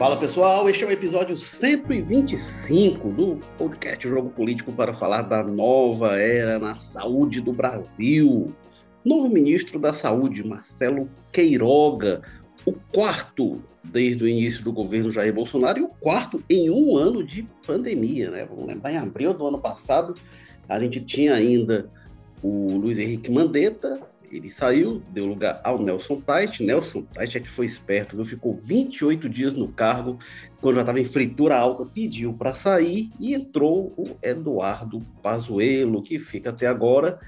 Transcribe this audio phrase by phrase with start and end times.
[0.00, 6.18] Fala pessoal, este é o episódio 125 do podcast Jogo Político para falar da nova
[6.18, 8.50] era na saúde do Brasil.
[9.04, 12.22] Novo ministro da Saúde, Marcelo Queiroga,
[12.64, 17.22] o quarto desde o início do governo Jair Bolsonaro e o quarto em um ano
[17.22, 18.46] de pandemia, né?
[18.48, 20.14] Vamos lembrar, em abril do ano passado,
[20.66, 21.90] a gente tinha ainda
[22.42, 26.62] o Luiz Henrique Mandetta, ele saiu, deu lugar ao Nelson Tait.
[26.62, 28.24] Nelson Tait é que foi esperto, viu?
[28.24, 30.18] ficou 28 dias no cargo,
[30.60, 36.18] quando já estava em fritura alta, pediu para sair e entrou o Eduardo Pazuello, que
[36.18, 37.18] fica até agora.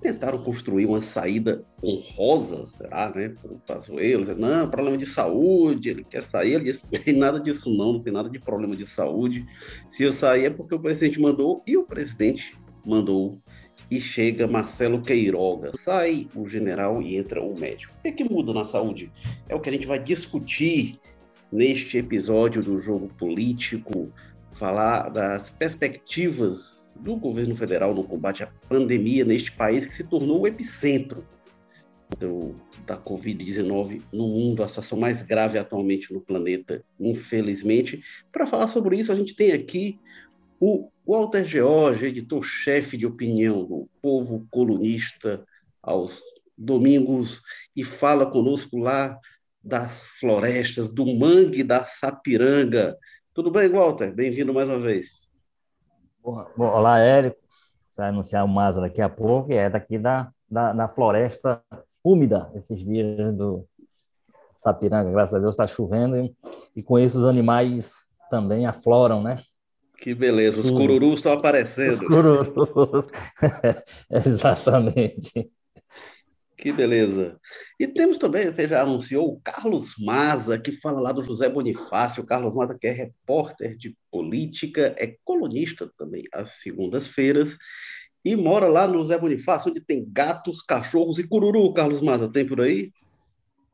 [0.00, 4.34] Tentaram construir uma saída honrosa, será, né, para o Pazuello.
[4.36, 6.54] Não, problema de saúde, ele quer sair.
[6.54, 9.46] Ele disse, não tem nada disso não, não tem nada de problema de saúde.
[9.90, 12.52] Se eu sair é porque o presidente mandou e o presidente
[12.84, 13.40] mandou
[13.90, 15.72] e chega Marcelo Queiroga.
[15.78, 17.92] Sai o general e entra o médico.
[17.98, 19.10] O que, é que muda na saúde?
[19.48, 20.98] É o que a gente vai discutir
[21.50, 24.12] neste episódio do Jogo Político,
[24.52, 30.42] falar das perspectivas do governo federal no combate à pandemia neste país que se tornou
[30.42, 31.24] o epicentro
[32.18, 32.54] do,
[32.86, 38.02] da Covid-19 no mundo, a situação mais grave atualmente no planeta, infelizmente.
[38.32, 39.98] Para falar sobre isso, a gente tem aqui
[40.60, 45.44] o Walter George, editor-chefe de opinião do Povo Colunista,
[45.82, 46.22] aos
[46.56, 47.42] domingos,
[47.76, 49.18] e fala conosco lá
[49.62, 52.96] das florestas, do mangue da Sapiranga.
[53.32, 54.14] Tudo bem, Walter?
[54.14, 55.30] Bem-vindo mais uma vez.
[56.56, 57.38] Olá, Érico.
[57.88, 61.62] Você vai anunciar o Maza daqui a pouco, e é daqui da, da, da floresta
[62.02, 63.66] úmida, esses dias do
[64.54, 65.10] Sapiranga.
[65.10, 66.34] Graças a Deus está chovendo, e,
[66.76, 69.42] e com isso os animais também afloram, né?
[70.04, 71.94] Que beleza, os cururus estão aparecendo.
[71.94, 73.08] Os cururus,
[74.12, 75.50] exatamente.
[76.58, 77.40] Que beleza.
[77.80, 82.22] E temos também, você já anunciou, o Carlos Maza, que fala lá do José Bonifácio.
[82.22, 87.56] O Carlos Maza, que é repórter de política, é colunista também às segundas-feiras
[88.22, 91.72] e mora lá no José Bonifácio, onde tem gatos, cachorros e cururu.
[91.72, 92.92] Carlos Maza, tem por aí?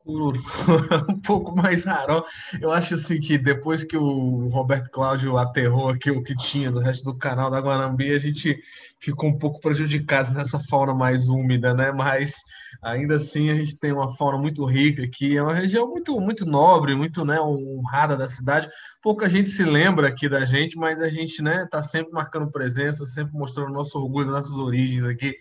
[1.09, 2.23] um pouco mais raro.
[2.59, 6.79] Eu acho assim que depois que o Roberto Cláudio aterrou aqui o que tinha do
[6.79, 8.59] resto do canal da Guanambi, a gente
[8.99, 11.91] ficou um pouco prejudicado nessa fauna mais úmida, né?
[11.91, 12.35] Mas
[12.81, 16.45] ainda assim a gente tem uma fauna muito rica aqui, é uma região muito muito
[16.45, 18.69] nobre, muito né, honrada da cidade.
[19.01, 23.05] Pouca gente se lembra aqui da gente, mas a gente né, tá sempre marcando presença,
[23.05, 25.35] sempre mostrando nosso orgulho, nossas origens aqui,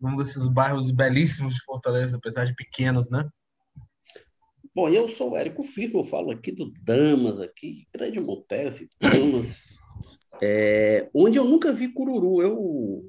[0.00, 3.24] num desses bairros belíssimos de Fortaleza, apesar de pequenos, né?
[4.74, 9.78] Bom, eu sou o Érico Firmo, eu falo aqui do Damas, aqui, Grande Montese, Damas,
[10.40, 12.40] é, onde eu nunca vi cururu.
[12.40, 13.04] Eu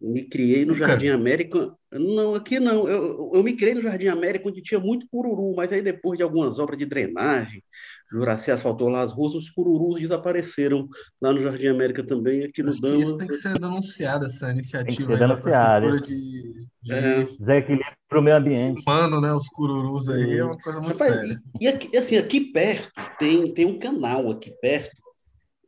[0.00, 1.74] me criei no Jardim América.
[1.90, 2.86] Não, aqui não.
[2.86, 6.22] Eu, eu me criei no Jardim América, onde tinha muito cururu, mas aí depois de
[6.22, 7.62] algumas obras de drenagem,
[8.10, 10.88] Juraci asfaltou lá as ruas, os cururus desapareceram
[11.20, 13.00] lá no Jardim América também, aqui no Damas.
[13.00, 14.86] Isso tem que ser denunciado, essa iniciativa.
[14.86, 16.00] Tem que ser denunciado.
[16.00, 16.92] De, de...
[16.92, 17.24] É.
[17.38, 18.82] Desequilíbrio para o meio ambiente.
[18.86, 19.32] Mano, né?
[19.32, 21.40] Os cururus aí é uma coisa muito Rapaz, séria.
[21.60, 24.96] E, e aqui, assim, aqui perto, tem, tem um canal aqui perto,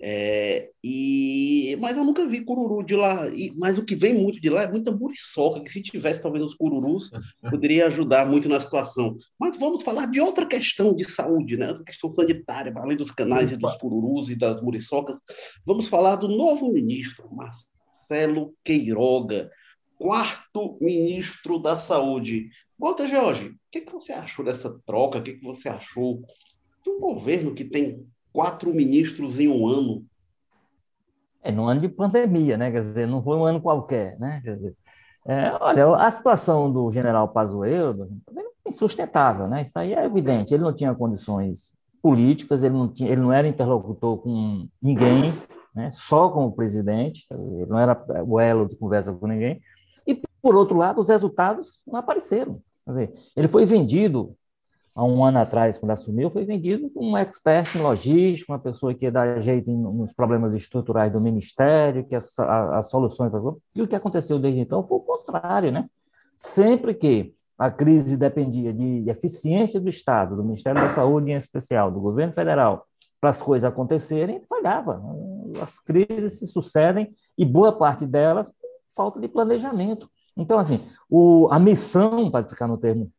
[0.03, 3.29] é, e, mas eu nunca vi cururu de lá.
[3.29, 6.43] E, mas o que vem muito de lá é muita muriçoca, que se tivesse talvez
[6.43, 7.11] os cururus,
[7.51, 9.17] poderia ajudar muito na situação.
[9.39, 11.69] Mas vamos falar de outra questão de saúde, né?
[11.69, 15.19] outra questão sanitária, além dos canais dos cururus e das muriçocas.
[15.67, 19.51] Vamos falar do novo ministro, Marcelo Queiroga,
[19.99, 22.49] quarto ministro da Saúde.
[22.79, 25.19] Walter Jorge, o que, que você achou dessa troca?
[25.19, 26.23] O que, que você achou
[26.83, 30.05] de um governo que tem quatro ministros em um ano.
[31.43, 32.71] É, num ano de pandemia, né?
[32.71, 34.41] Quer dizer, não foi um ano qualquer, né?
[34.45, 34.75] Dizer,
[35.27, 39.63] é, olha, a situação do general Pazuello é insustentável, né?
[39.63, 40.53] Isso aí é evidente.
[40.53, 45.33] Ele não tinha condições políticas, ele não, tinha, ele não era interlocutor com ninguém,
[45.75, 45.91] né?
[45.91, 49.61] só com o presidente, ele não era o elo de conversa com ninguém.
[50.07, 52.61] E, por outro lado, os resultados não apareceram.
[52.87, 54.35] Dizer, ele foi vendido
[54.95, 59.11] há um ano atrás, quando assumiu, foi vendido um expert em logística, uma pessoa que
[59.11, 63.33] dar jeito nos problemas estruturais do Ministério, que as, as soluções...
[63.75, 65.89] E o que aconteceu desde então foi o contrário, né?
[66.37, 71.91] Sempre que a crise dependia de eficiência do Estado, do Ministério da Saúde em especial,
[71.91, 72.87] do governo federal,
[73.21, 75.03] para as coisas acontecerem, falhava.
[75.61, 78.51] As crises se sucedem e boa parte delas
[78.97, 80.11] falta de planejamento.
[80.37, 83.11] Então, assim, o, a missão, para ficar no termo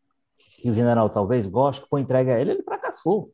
[0.61, 3.31] que o general talvez goste, que foi entregue a ele, ele fracassou.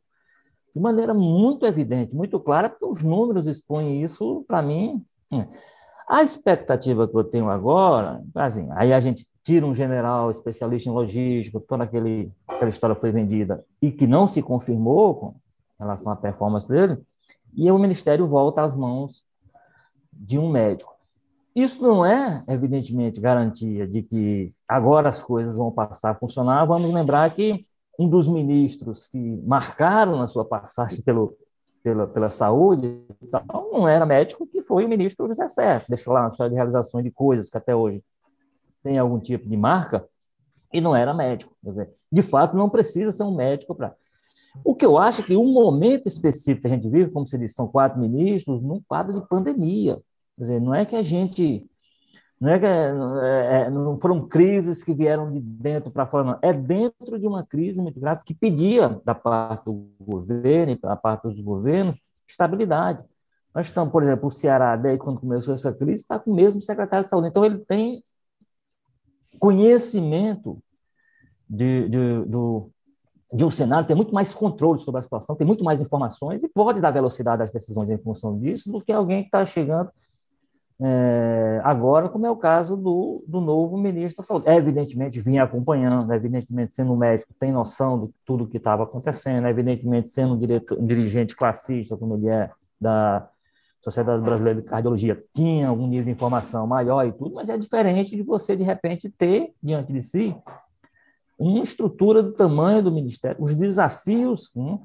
[0.74, 5.04] De maneira muito evidente, muito clara, porque os números expõem isso para mim.
[5.30, 5.44] Hum.
[6.08, 10.92] A expectativa que eu tenho agora, assim, aí a gente tira um general especialista em
[10.92, 15.34] logística, toda aquele, aquela história foi vendida e que não se confirmou,
[15.78, 16.96] em relação à performance dele,
[17.54, 19.22] e o Ministério volta às mãos
[20.12, 20.97] de um médico.
[21.54, 26.64] Isso não é, evidentemente, garantia de que agora as coisas vão passar a funcionar.
[26.64, 27.60] Vamos lembrar que
[27.98, 31.36] um dos ministros que marcaram na sua passagem pelo,
[31.82, 33.42] pela, pela saúde então,
[33.72, 37.04] não era médico, que foi o ministro José Serra, deixou lá uma série de realizações
[37.04, 38.02] de coisas que até hoje
[38.82, 40.06] tem algum tipo de marca,
[40.72, 41.54] e não era médico.
[41.62, 43.94] Dizer, de fato, não precisa ser um médico para.
[44.64, 47.38] O que eu acho é que um momento específico que a gente vive, como se
[47.38, 49.98] diz, são quatro ministros, num quadro de pandemia.
[50.38, 51.68] Quer dizer, não é que a gente.
[52.40, 56.38] Não, é que, é, é não foram crises que vieram de dentro para fora, não.
[56.40, 61.24] É dentro de uma crise muito grave que pedia, da parte do governo da parte
[61.24, 61.96] dos governos,
[62.28, 63.02] estabilidade.
[63.52, 66.62] Nós estamos, por exemplo, o Ceará, desde quando começou essa crise, está com o mesmo
[66.62, 67.26] secretário de saúde.
[67.26, 68.04] Então, ele tem
[69.40, 70.62] conhecimento
[71.50, 72.70] de, de, do,
[73.32, 76.48] de um cenário, tem muito mais controle sobre a situação, tem muito mais informações e
[76.48, 79.90] pode dar velocidade às decisões em função disso do que alguém que está chegando
[80.80, 84.48] é, agora, como é o caso do, do novo ministro da Saúde.
[84.48, 90.34] Evidentemente, vinha acompanhando, evidentemente, sendo médico, tem noção de tudo que estava acontecendo, evidentemente, sendo
[90.34, 93.28] um, diretor, um dirigente classista, como ele é, da
[93.82, 98.14] Sociedade Brasileira de Cardiologia tinha algum nível de informação maior e tudo, mas é diferente
[98.14, 100.36] de você, de repente, ter diante de si
[101.38, 104.80] uma estrutura do tamanho do Ministério, os desafios hum,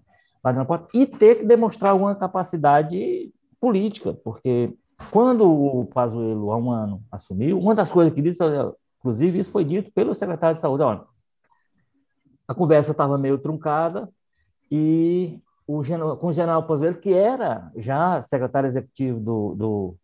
[0.94, 4.74] e ter que demonstrar uma capacidade política, porque
[5.12, 8.44] quando o Pazuello, há um ano, assumiu, uma das coisas que disse,
[9.00, 11.02] inclusive, isso foi dito pelo secretário de Saúde, olha,
[12.48, 14.10] a conversa estava meio truncada
[14.70, 15.82] e o,
[16.18, 19.96] com o general Pazuello, que era já secretário executivo do, do,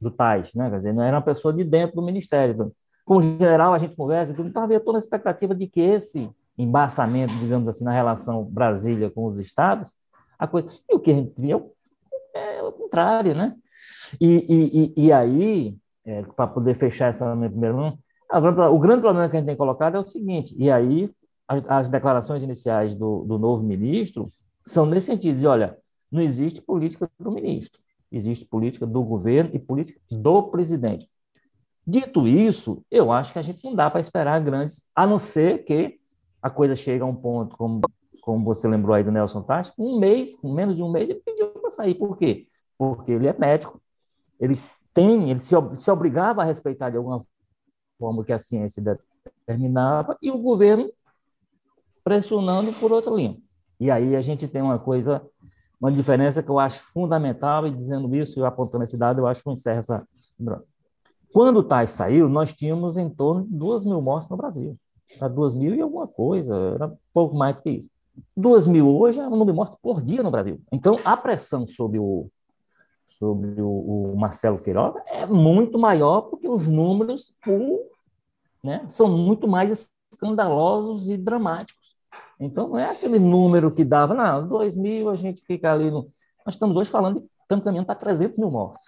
[0.00, 0.68] do TAIS, né?
[0.70, 2.72] Quer dizer, não era uma pessoa de dentro do ministério.
[3.04, 7.32] Com o general, a gente conversa, então havia toda a expectativa de que esse embaçamento,
[7.34, 9.94] digamos assim, na relação Brasília com os estados,
[10.38, 10.68] a coisa...
[10.88, 11.62] E o que a gente via
[12.34, 13.56] é, é o contrário, né?
[14.20, 17.98] E, e, e aí, é, para poder fechar essa minha primeira mão,
[18.72, 21.10] o grande problema que a gente tem colocado é o seguinte, e aí
[21.46, 24.30] as, as declarações iniciais do, do novo ministro
[24.64, 25.76] são nesse sentido de, olha,
[26.10, 27.80] não existe política do ministro,
[28.10, 31.08] existe política do governo e política do presidente.
[31.86, 35.64] Dito isso, eu acho que a gente não dá para esperar grandes, a não ser
[35.64, 35.98] que
[36.40, 37.80] a coisa chegue a um ponto, como,
[38.20, 41.48] como você lembrou aí do Nelson Tati, um mês, menos de um mês, ele pediu
[41.48, 41.94] para sair.
[41.94, 42.46] Por quê?
[42.78, 43.81] Porque ele é médico,
[44.42, 44.60] ele
[44.92, 47.24] tem, ele se, se obrigava a respeitar de alguma
[47.96, 48.82] forma que a ciência
[49.46, 50.90] determinava, e o governo
[52.02, 53.38] pressionando por outra linha.
[53.78, 55.22] E aí a gente tem uma coisa,
[55.80, 59.42] uma diferença que eu acho fundamental, e dizendo isso, eu apontando esse dado, eu acho
[59.42, 60.08] que eu encerro essa.
[61.32, 64.76] Quando o TAI saiu, nós tínhamos em torno de 2 mil mortes no Brasil.
[65.16, 67.90] Era 2 mil e alguma coisa, era pouco mais que isso.
[68.36, 70.60] 2 mil hoje é o número de mortes por dia no Brasil.
[70.72, 72.28] Então, a pressão sobre o,
[73.18, 77.34] sobre o, o Marcelo Queiroga é muito maior porque os números
[78.62, 81.96] né, são muito mais escandalosos e dramáticos.
[82.38, 86.08] Então, não é aquele número que dava, não, 2 mil a gente fica ali no.
[86.44, 88.84] Nós estamos hoje falando, estamos caminhando para 300 mil mortes.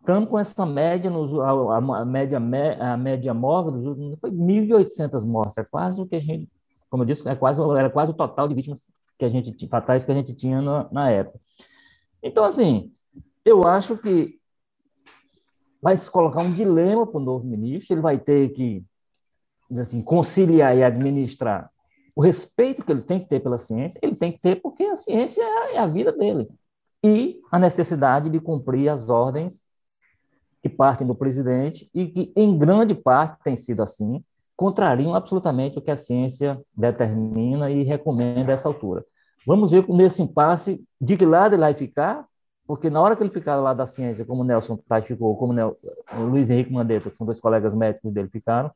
[0.00, 5.24] Estamos com essa média, nos, a, a, média, a média móvel dos últimos foi 1.800
[5.24, 5.58] mortes.
[5.58, 6.48] É quase o que a gente,
[6.90, 10.04] como eu disse, é quase, era quase o total de vítimas que a gente, fatais
[10.04, 11.38] que a gente tinha na, na época.
[12.22, 12.92] Então, assim,
[13.44, 14.38] eu acho que
[15.80, 18.84] vai se colocar um dilema para o novo ministro, ele vai ter que
[19.70, 21.70] assim, conciliar e administrar
[22.18, 24.96] o respeito que ele tem que ter pela ciência, ele tem que ter porque a
[24.96, 25.40] ciência
[25.72, 26.48] é a vida dele.
[27.00, 29.64] E a necessidade de cumprir as ordens
[30.60, 34.20] que partem do presidente e que, em grande parte, tem sido assim,
[34.56, 39.04] contrariam absolutamente o que a ciência determina e recomenda a essa altura.
[39.46, 42.26] Vamos ver nesse impasse de que lado ele vai ficar,
[42.68, 45.54] porque na hora que ele ficar lá da ciência, como o Nelson Tais ficou, como
[45.58, 48.70] o Luiz Henrique Mandetta, que são dois colegas médicos dele, ficaram,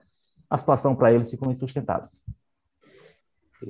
[0.49, 2.08] a situação para ele ficou insustentável.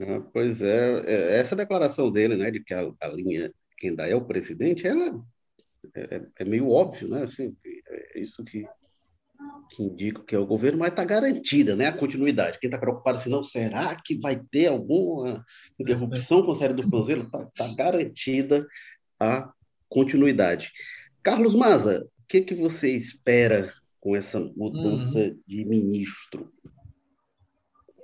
[0.01, 4.07] Ah, pois é, é, essa declaração dele, né, de que a, a linha quem ainda
[4.07, 5.21] é o presidente, ela
[5.93, 8.65] é, é, é meio óbvio, né, assim, é isso que,
[9.71, 12.61] que indica que é o governo, mas está garantida, né, a continuidade.
[12.61, 15.45] Quem está preocupado se não será que vai ter alguma
[15.81, 18.65] interrupção com a série do Cruzeiro, está tá garantida
[19.19, 19.53] a
[19.93, 20.73] continuidade.
[21.23, 25.39] Carlos Maza, o que, que você espera com essa mudança uhum.
[25.47, 26.49] de ministro?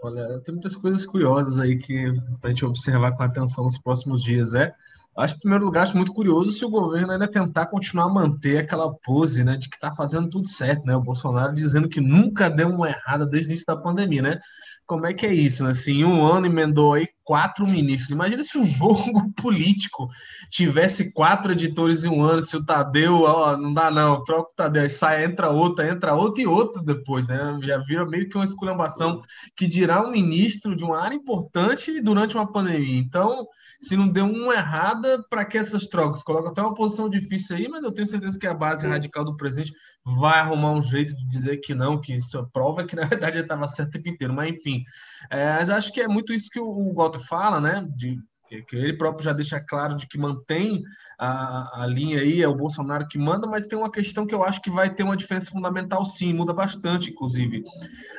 [0.02, 4.54] Olha, tem muitas coisas curiosas aí que a gente observar com atenção nos próximos dias.
[4.54, 4.72] É,
[5.18, 8.58] acho, em primeiro lugar, acho muito curioso se o governo ainda tentar continuar a manter
[8.58, 10.96] aquela pose, né, de que está fazendo tudo certo, né?
[10.96, 14.40] O Bolsonaro dizendo que nunca deu uma errada desde o início da pandemia, né?
[14.86, 15.70] Como é que é isso, né?
[15.70, 18.10] Assim, um ano emendou aí quatro ministros.
[18.10, 20.08] Imagina se o jogo político
[20.50, 24.54] tivesse quatro editores em um ano, se o Tadeu, ó, não dá não, troca o
[24.56, 27.58] Tadeu, aí sai, entra outra, entra outro e outro depois, né?
[27.64, 29.20] Já vira meio que uma esculhambação
[29.54, 32.98] que dirá um ministro de uma área importante durante uma pandemia.
[32.98, 33.46] Então,
[33.78, 36.22] se não deu uma errada, para que essas trocas?
[36.22, 39.36] Coloca até uma posição difícil aí, mas eu tenho certeza que a base radical do
[39.36, 39.72] presidente
[40.04, 43.38] vai arrumar um jeito de dizer que não, que isso é prova que na verdade
[43.38, 44.34] ele estava certo o tempo inteiro.
[44.34, 44.82] Mas enfim,
[45.30, 47.86] é, mas acho que é muito isso que o, o Walter fala, né?
[47.94, 48.18] De,
[48.66, 50.82] que ele próprio já deixa claro de que mantém
[51.18, 54.42] a, a linha aí, é o Bolsonaro que manda, mas tem uma questão que eu
[54.42, 57.62] acho que vai ter uma diferença fundamental sim, muda bastante, inclusive.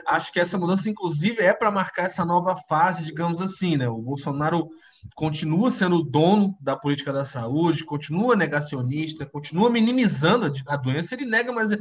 [0.05, 3.89] Acho que essa mudança, inclusive, é para marcar essa nova fase, digamos assim, né?
[3.89, 4.69] O Bolsonaro
[5.15, 11.51] continua sendo dono da política da saúde, continua negacionista, continua minimizando a doença, ele nega,
[11.51, 11.71] mas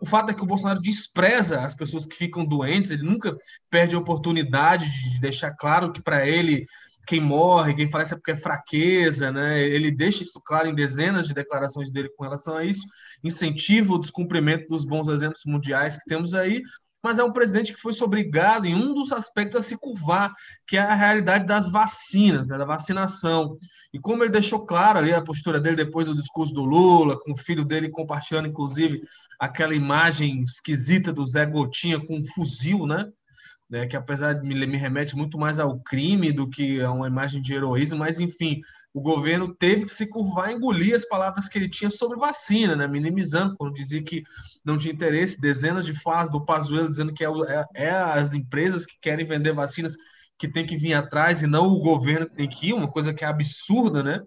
[0.00, 3.36] o fato é que o Bolsonaro despreza as pessoas que ficam doentes, ele nunca
[3.70, 6.66] perde a oportunidade de deixar claro que para ele
[7.06, 9.62] quem morre, quem falece é porque é fraqueza, né?
[9.62, 12.82] Ele deixa isso claro em dezenas de declarações dele com relação a isso,
[13.24, 16.62] incentiva o descumprimento dos bons exemplos mundiais que temos aí,
[17.02, 20.32] mas é um presidente que foi obrigado em um dos aspectos a se curvar,
[20.66, 23.56] que é a realidade das vacinas, né, da vacinação.
[23.92, 27.32] E como ele deixou claro ali a postura dele depois do discurso do Lula, com
[27.32, 29.02] o filho dele compartilhando, inclusive,
[29.38, 33.06] aquela imagem esquisita do Zé Gotinha com um fuzil, né?
[33.70, 37.06] né que apesar de me, me remete muito mais ao crime do que a uma
[37.06, 38.60] imagem de heroísmo, mas enfim,
[38.98, 42.74] o governo teve que se curvar e engolir as palavras que ele tinha sobre vacina,
[42.74, 42.88] né?
[42.88, 44.24] minimizando, quando dizia que
[44.64, 48.84] não tinha interesse, dezenas de falas do Pazuello dizendo que é, é, é, as empresas
[48.84, 49.96] que querem vender vacinas
[50.36, 53.14] que tem que vir atrás e não o governo que tem que ir, uma coisa
[53.14, 54.20] que é absurda, né?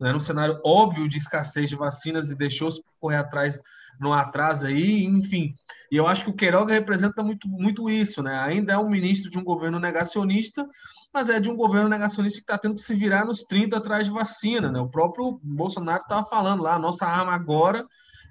[0.00, 3.60] Era um cenário óbvio de escassez de vacinas e deixou-se correr atrás
[3.98, 5.54] no atraso aí, enfim.
[5.90, 8.38] E eu acho que o Queiroga representa muito, muito isso, né?
[8.38, 10.68] Ainda é um ministro de um governo negacionista,
[11.16, 14.04] mas é de um governo negacionista que está tendo que se virar nos 30 atrás
[14.04, 14.78] de vacina, né?
[14.78, 17.86] O próprio Bolsonaro estava falando lá, nossa arma agora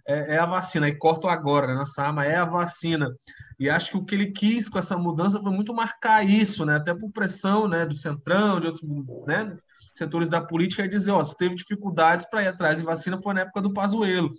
[0.07, 1.73] é, é, a vacina, e corto agora, né?
[1.73, 3.11] nossa arma é a vacina.
[3.59, 6.75] E acho que o que ele quis com essa mudança foi muito marcar isso, né?
[6.75, 8.83] Até por pressão né, do Centrão, de outros
[9.25, 9.57] né,
[9.91, 13.33] setores da política, e dizer, ó, se teve dificuldades para ir atrás de vacina, foi
[13.33, 14.31] na época do Pazuello.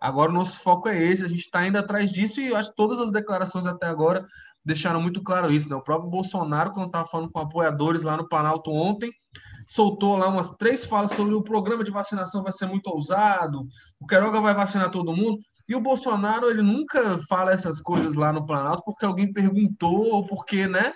[0.00, 2.76] Agora o nosso foco é esse, a gente está indo atrás disso e acho que
[2.76, 4.26] todas as declarações até agora
[4.64, 5.68] deixaram muito claro isso.
[5.68, 5.76] Né?
[5.76, 9.12] O próprio Bolsonaro, quando estava falando com apoiadores lá no Planalto ontem,
[9.66, 13.66] soltou lá umas três falas sobre o programa de vacinação vai ser muito ousado,
[14.00, 15.38] o Queiroga vai vacinar todo mundo.
[15.68, 20.26] E o Bolsonaro, ele nunca fala essas coisas lá no Planalto porque alguém perguntou ou
[20.26, 20.92] porque, né,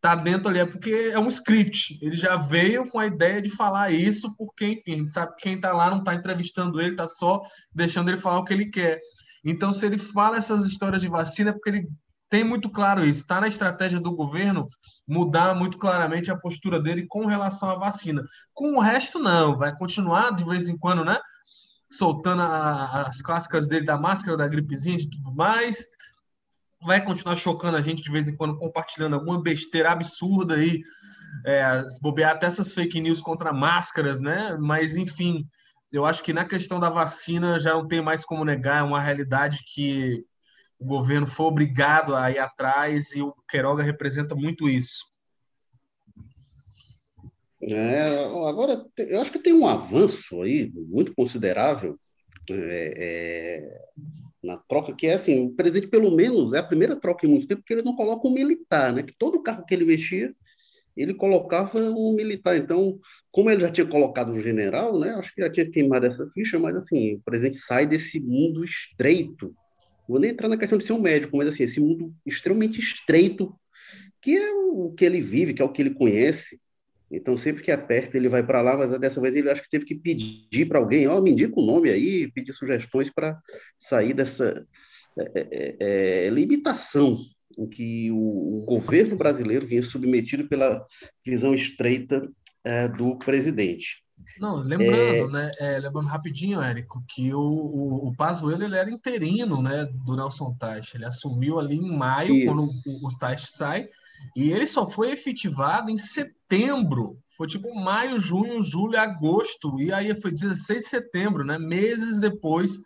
[0.00, 1.98] tá dentro ali, é porque é um script.
[2.00, 5.72] Ele já veio com a ideia de falar isso, porque, enfim, sabe que quem tá
[5.72, 7.42] lá não tá entrevistando ele, tá só
[7.74, 9.00] deixando ele falar o que ele quer.
[9.44, 11.88] Então, se ele fala essas histórias de vacina, é porque ele
[12.28, 13.22] tem muito claro isso.
[13.22, 14.68] Está na estratégia do governo
[15.06, 18.22] mudar muito claramente a postura dele com relação à vacina.
[18.52, 19.56] Com o resto, não.
[19.56, 21.18] Vai continuar de vez em quando, né?
[21.90, 25.84] Soltando a, as clássicas dele da máscara, da gripezinha e tudo mais.
[26.82, 30.82] Vai continuar chocando a gente de vez em quando, compartilhando alguma besteira absurda aí.
[31.44, 34.56] É, bobear até essas fake news contra máscaras, né?
[34.58, 35.46] Mas, enfim,
[35.92, 39.00] eu acho que na questão da vacina já não tem mais como negar, é uma
[39.00, 40.24] realidade que
[40.78, 45.04] o governo foi obrigado a ir atrás e o Queiroga representa muito isso.
[47.62, 51.98] É, agora, eu acho que tem um avanço aí muito considerável
[52.50, 53.80] é, é,
[54.42, 57.48] na troca, que é assim, o presidente, pelo menos, é a primeira troca em muito
[57.48, 59.02] tempo que ele não coloca um militar, né?
[59.02, 60.32] Que todo carro que ele mexia,
[60.96, 62.56] ele colocava um militar.
[62.56, 63.00] Então,
[63.32, 65.14] como ele já tinha colocado um general, né?
[65.14, 69.54] Acho que já tinha queimado essa ficha, mas assim, o presidente sai desse mundo estreito
[70.08, 73.54] vou nem entrar na questão de ser um médico, mas assim, esse mundo extremamente estreito,
[74.22, 76.60] que é o que ele vive, que é o que ele conhece.
[77.10, 79.84] Então, sempre que aperta, ele vai para lá, mas dessa vez ele acho que teve
[79.84, 83.38] que pedir para alguém, ó, oh, me indica o nome aí, pedir sugestões para
[83.78, 84.66] sair dessa
[85.18, 87.18] é, é, é, é, limitação
[87.56, 90.84] em que o, o, governo brasileiro vinha submetido pela
[91.24, 92.28] visão estreita
[92.62, 94.02] é, do presidente.
[94.40, 95.28] Não, lembrando, é...
[95.28, 95.50] né?
[95.58, 100.54] É, lembrando rapidinho, Érico, que o, o, o Pazuello ele era interino, né, do Nelson
[100.58, 100.94] Teich.
[100.94, 102.46] Ele assumiu ali em maio, Isso.
[102.46, 103.88] quando o, o Teich sai,
[104.34, 107.18] e ele só foi efetivado em setembro.
[107.36, 111.58] Foi tipo maio, junho, julho, agosto, e aí foi 16 de setembro, né?
[111.58, 112.78] Meses depois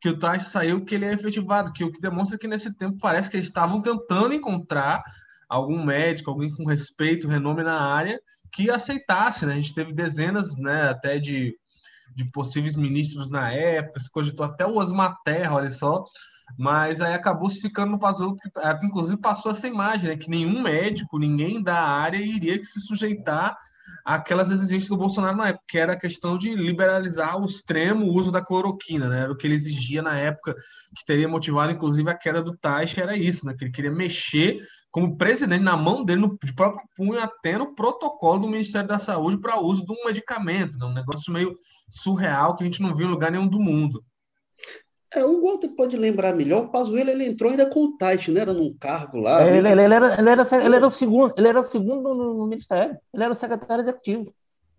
[0.00, 2.98] que o Teich saiu, que ele é efetivado, que o que demonstra que nesse tempo
[3.00, 5.02] parece que eles estavam tentando encontrar
[5.48, 8.20] algum médico, alguém com respeito, renome na área,
[8.56, 9.52] que aceitasse, né?
[9.52, 11.54] A gente teve dezenas, né, até de,
[12.14, 16.02] de possíveis ministros na época, se cogitou até o Osmar Terra, olha só,
[16.58, 18.34] mas aí acabou se ficando no Pazuello,
[18.82, 23.54] inclusive passou essa imagem, né, que nenhum médico, ninguém da área iria se sujeitar
[24.02, 28.30] aquelas exigências do Bolsonaro na época, que era a questão de liberalizar o extremo uso
[28.30, 29.22] da cloroquina, né?
[29.22, 30.54] Era o que ele exigia na época,
[30.96, 33.54] que teria motivado, inclusive, a queda do Taixa, era isso, né?
[33.58, 34.60] Que ele queria mexer
[34.96, 38.96] como presidente, na mão dele, no, de próprio punho, até no protocolo do Ministério da
[38.96, 40.86] Saúde para uso de um medicamento, né?
[40.86, 41.54] um negócio meio
[41.90, 44.02] surreal que a gente não viu em lugar nenhum do mundo.
[45.12, 48.40] É, o Walter pode lembrar melhor, o Pazuello ele entrou ainda com o Tait, não
[48.40, 49.42] era num cargo lá.
[49.42, 52.14] É, ele, ele, ele, era, ele, era, ele, era o segundo, ele era o segundo
[52.14, 54.34] no ministério, ele era o secretário executivo.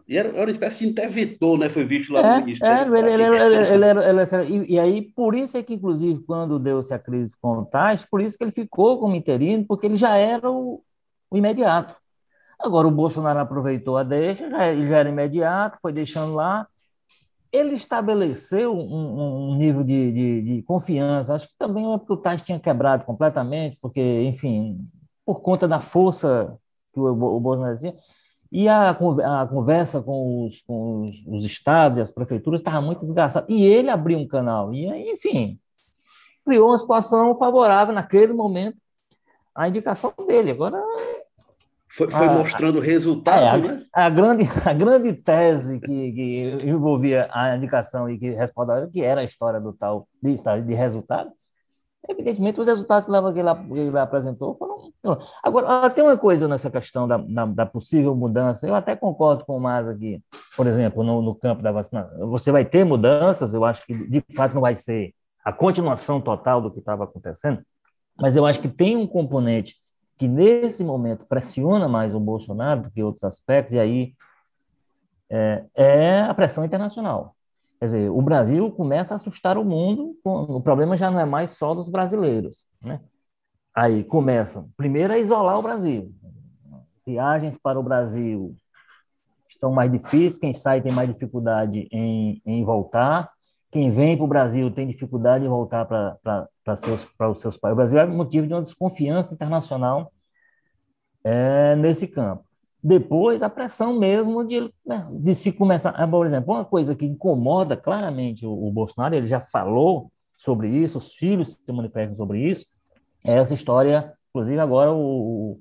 [0.07, 1.67] E era, era uma espécie de interventor, né?
[1.67, 2.95] Foi visto lá é, no ministério.
[2.95, 3.23] É, ele, ele,
[3.73, 7.59] ele, era, e, e, aí, por isso é que, inclusive, quando deu-se a crise com
[7.59, 10.81] o Tais, por isso que ele ficou como interino, porque ele já era o,
[11.29, 11.95] o imediato.
[12.57, 16.65] Agora, o Bolsonaro aproveitou a deixa, já, já era imediato, foi deixando lá,
[17.51, 21.35] ele estabeleceu um, um nível de, de, de, confiança.
[21.35, 24.87] Acho que também é porque o Tais tinha quebrado completamente, porque, enfim,
[25.25, 26.57] por conta da força
[26.93, 27.95] que o, o Bolsonaro tinha.
[28.51, 33.01] E a, a conversa com os, com os, os estados e as prefeituras estava muito
[33.01, 33.45] desgastada.
[33.49, 34.73] E ele abriu um canal.
[34.73, 35.59] E, enfim,
[36.45, 38.77] criou uma situação favorável naquele momento
[39.53, 40.51] à indicação dele.
[40.51, 40.81] Agora,
[41.87, 43.85] foi, foi a, mostrando o resultado, é, a, né?
[43.91, 49.21] A grande, a grande tese que, que envolvia a indicação e que respondeu, que era
[49.21, 51.31] a história do tal de, de resultado,
[52.07, 53.49] evidentemente os resultados que ele,
[53.79, 54.77] ele apresentou foram.
[55.43, 59.57] Agora, tem uma coisa nessa questão da, da, da, possível mudança, eu até concordo com
[59.57, 60.21] o Mas aqui,
[60.55, 62.29] por exemplo, no, no campo da vacinação.
[62.29, 65.13] Você vai ter mudanças, eu acho que de fato não vai ser
[65.43, 67.61] a continuação total do que estava acontecendo,
[68.19, 69.75] mas eu acho que tem um componente
[70.17, 74.13] que nesse momento pressiona mais o Bolsonaro do que outros aspectos, e aí
[75.29, 77.36] é, é, a pressão internacional.
[77.79, 81.51] Quer dizer, o Brasil começa a assustar o mundo, o problema já não é mais
[81.51, 82.65] só dos brasileiros.
[82.81, 82.99] Né?
[83.75, 86.11] Aí começam, primeiro, a isolar o Brasil.
[87.05, 88.55] Viagens para o Brasil
[89.47, 93.31] estão mais difíceis, quem sai tem mais dificuldade em, em voltar,
[93.71, 96.47] quem vem para o Brasil tem dificuldade em voltar para
[97.29, 97.73] os seus países.
[97.73, 100.11] O Brasil é motivo de uma desconfiança internacional
[101.23, 102.46] é, nesse campo.
[102.87, 104.73] Depois, a pressão mesmo de,
[105.19, 105.89] de se começar.
[105.89, 110.69] Ah, por exemplo, uma coisa que incomoda claramente o, o Bolsonaro, ele já falou sobre
[110.69, 112.65] isso, os filhos se manifestam sobre isso,
[113.25, 114.13] é essa história.
[114.29, 115.59] Inclusive, agora o,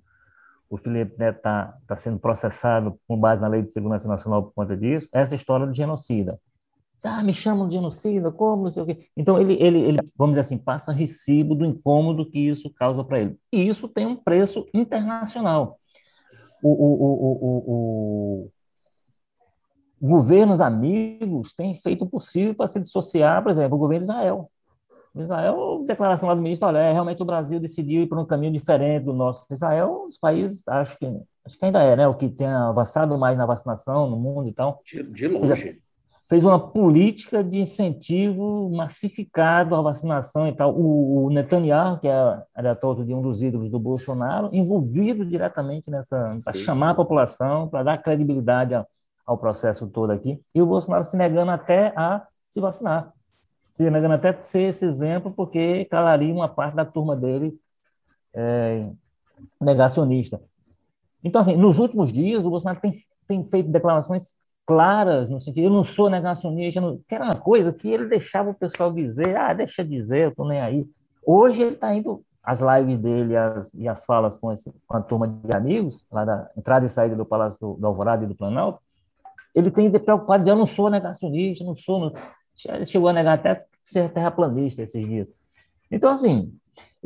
[0.70, 4.54] o Felipe Neto está tá sendo processado com base na Lei de Segurança Nacional por
[4.54, 6.38] conta disso, essa história do genocida.
[7.02, 9.00] Ah, me chamam de genocida, como, não sei o quê.
[9.16, 13.20] Então, ele, ele, ele, vamos dizer assim, passa recibo do incômodo que isso causa para
[13.20, 13.36] ele.
[13.52, 15.80] E isso tem um preço internacional.
[16.62, 18.50] O, o, o, o,
[20.00, 24.50] governos amigos têm feito o possível para se dissociar, por exemplo, o governo de Israel.
[25.14, 28.52] Israel, declaração lá do ministro, olha, é, realmente o Brasil decidiu ir para um caminho
[28.52, 29.46] diferente do nosso.
[29.50, 31.06] Israel, os países, acho que,
[31.44, 34.52] acho que ainda é, né, o que tem avançado mais na vacinação no mundo e
[34.52, 34.82] tal.
[34.84, 35.80] De, de longe
[36.28, 40.76] fez uma política de incentivo massificado à vacinação e tal.
[40.76, 46.36] O, Netanyahu, que é, era todo de um dos ídolos do Bolsonaro, envolvido diretamente nessa,
[46.42, 48.86] para chamar a população, para dar credibilidade ao,
[49.24, 53.12] ao processo todo aqui, e o Bolsonaro se negando até a se vacinar,
[53.72, 57.54] se negando até a ser esse exemplo, porque calaria uma parte da turma dele
[58.34, 58.88] é,
[59.60, 60.40] negacionista.
[61.22, 62.94] Então, assim, nos últimos dias, o Bolsonaro tem,
[63.28, 64.34] tem feito declarações
[64.66, 68.50] claras, no sentido, eu não sou negacionista, não, que era uma coisa que ele deixava
[68.50, 70.86] o pessoal dizer, ah, deixa dizer, eu tô nem aí.
[71.24, 75.00] Hoje ele está indo, as lives dele as, e as falas com, esse, com a
[75.00, 78.34] turma de amigos, lá da entrada e saída do Palácio do, do Alvorada e do
[78.34, 78.80] Planalto,
[79.54, 82.00] ele tem de preocupado dizer, eu não sou negacionista, não sou...
[82.00, 82.12] Não...
[82.86, 85.28] Chegou a negar até ser terraplanista esses dias.
[85.90, 86.52] Então, assim,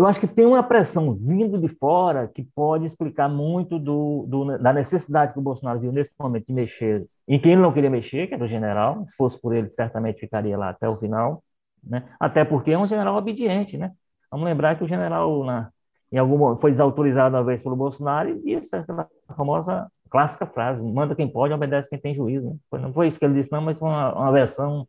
[0.01, 4.59] eu acho que tem uma pressão vindo de fora que pode explicar muito do, do,
[4.59, 7.91] da necessidade que o Bolsonaro viu nesse momento de mexer em quem ele não queria
[7.91, 9.07] mexer, que era o general.
[9.11, 11.45] Se fosse por ele, certamente ficaria lá até o final.
[11.85, 12.03] Né?
[12.19, 13.77] Até porque é um general obediente.
[13.77, 13.93] Né?
[14.31, 15.71] Vamos lembrar que o general, na,
[16.11, 21.15] em algum foi desautorizado uma vez pelo Bolsonaro e disse aquela famosa clássica frase: manda
[21.15, 22.59] quem pode, obedece quem tem juízo.
[22.73, 22.79] Né?
[22.79, 24.89] Não foi isso que ele disse, não, mas foi uma, uma versão.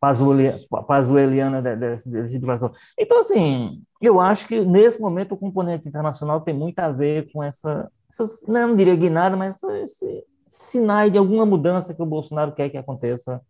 [0.00, 2.72] Pazueliana desse, desse situação.
[2.98, 7.44] Então, assim, eu acho que nesse momento o componente internacional tem muito a ver com
[7.44, 12.70] essa, essas, não diria guinada, mas esse, sinais de alguma mudança que o Bolsonaro quer
[12.70, 13.40] que aconteça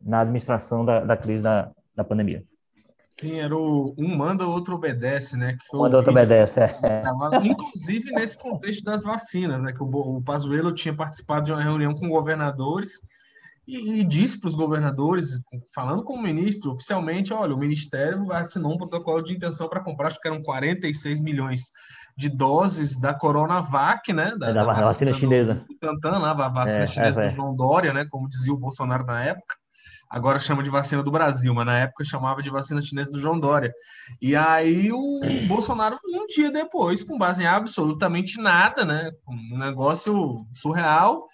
[0.00, 2.44] na administração da, da crise da, da pandemia.
[3.10, 5.56] Sim, era o um manda, o outro obedece, né?
[5.58, 7.02] Que manda, outro obedece, é.
[7.42, 9.72] Inclusive nesse contexto das vacinas, né?
[9.72, 13.00] Que o, o Pazuello tinha participado de uma reunião com governadores
[13.66, 15.40] e, e disse para os governadores,
[15.74, 20.08] falando com o ministro oficialmente, olha, o Ministério assinou um protocolo de intenção para comprar,
[20.08, 21.70] acho que eram 46 milhões
[22.16, 24.34] de doses da Coronavac, né?
[24.38, 25.64] Da, é da, da vacina, vacina chinesa.
[25.80, 28.06] Tantan, lá, a vacina é, chinesa é, do João Dória, né?
[28.08, 29.56] Como dizia o Bolsonaro na época.
[30.08, 33.40] Agora chama de vacina do Brasil, mas na época chamava de vacina chinesa do João
[33.40, 33.72] Dória.
[34.22, 39.10] E aí o Bolsonaro, um dia depois, com base em absolutamente nada, né?
[39.28, 41.26] Um negócio surreal,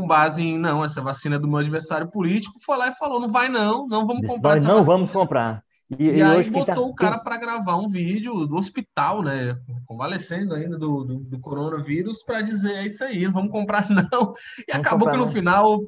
[0.00, 3.20] com base em não, essa vacina é do meu adversário político, foi lá e falou:
[3.20, 4.96] não vai não, não vamos comprar Nós não vacina.
[4.96, 5.62] vamos comprar.
[5.98, 6.80] E, e, e aí tá botou tá...
[6.80, 9.54] o cara para gravar um vídeo do hospital, né?
[9.84, 14.00] Convalescendo ainda do, do, do coronavírus, para dizer é isso aí, não vamos comprar não.
[14.00, 15.28] E vamos acabou comprar, que no não.
[15.28, 15.80] final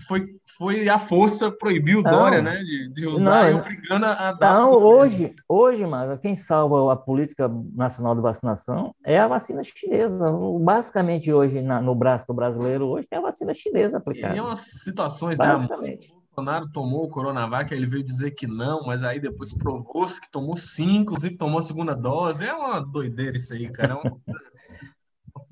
[0.00, 4.32] foi, foi a força proibiu o Dória, né, de, de usar não, e obrigando a
[4.32, 4.54] dar.
[4.54, 10.30] Não, hoje, hoje, mas quem salva a política nacional de vacinação é a vacina chinesa.
[10.60, 14.34] Basicamente, hoje, na, no braço do brasileiro, hoje tem a vacina chinesa aplicada.
[14.34, 16.10] E é umas situações, Basicamente.
[16.10, 20.30] Né, Bolsonaro tomou o Coronavac, ele veio dizer que não, mas aí depois provou-se que
[20.30, 22.46] tomou cinco, inclusive tomou a segunda dose.
[22.46, 23.92] É uma doideira isso aí, cara.
[23.92, 24.51] É uma coisa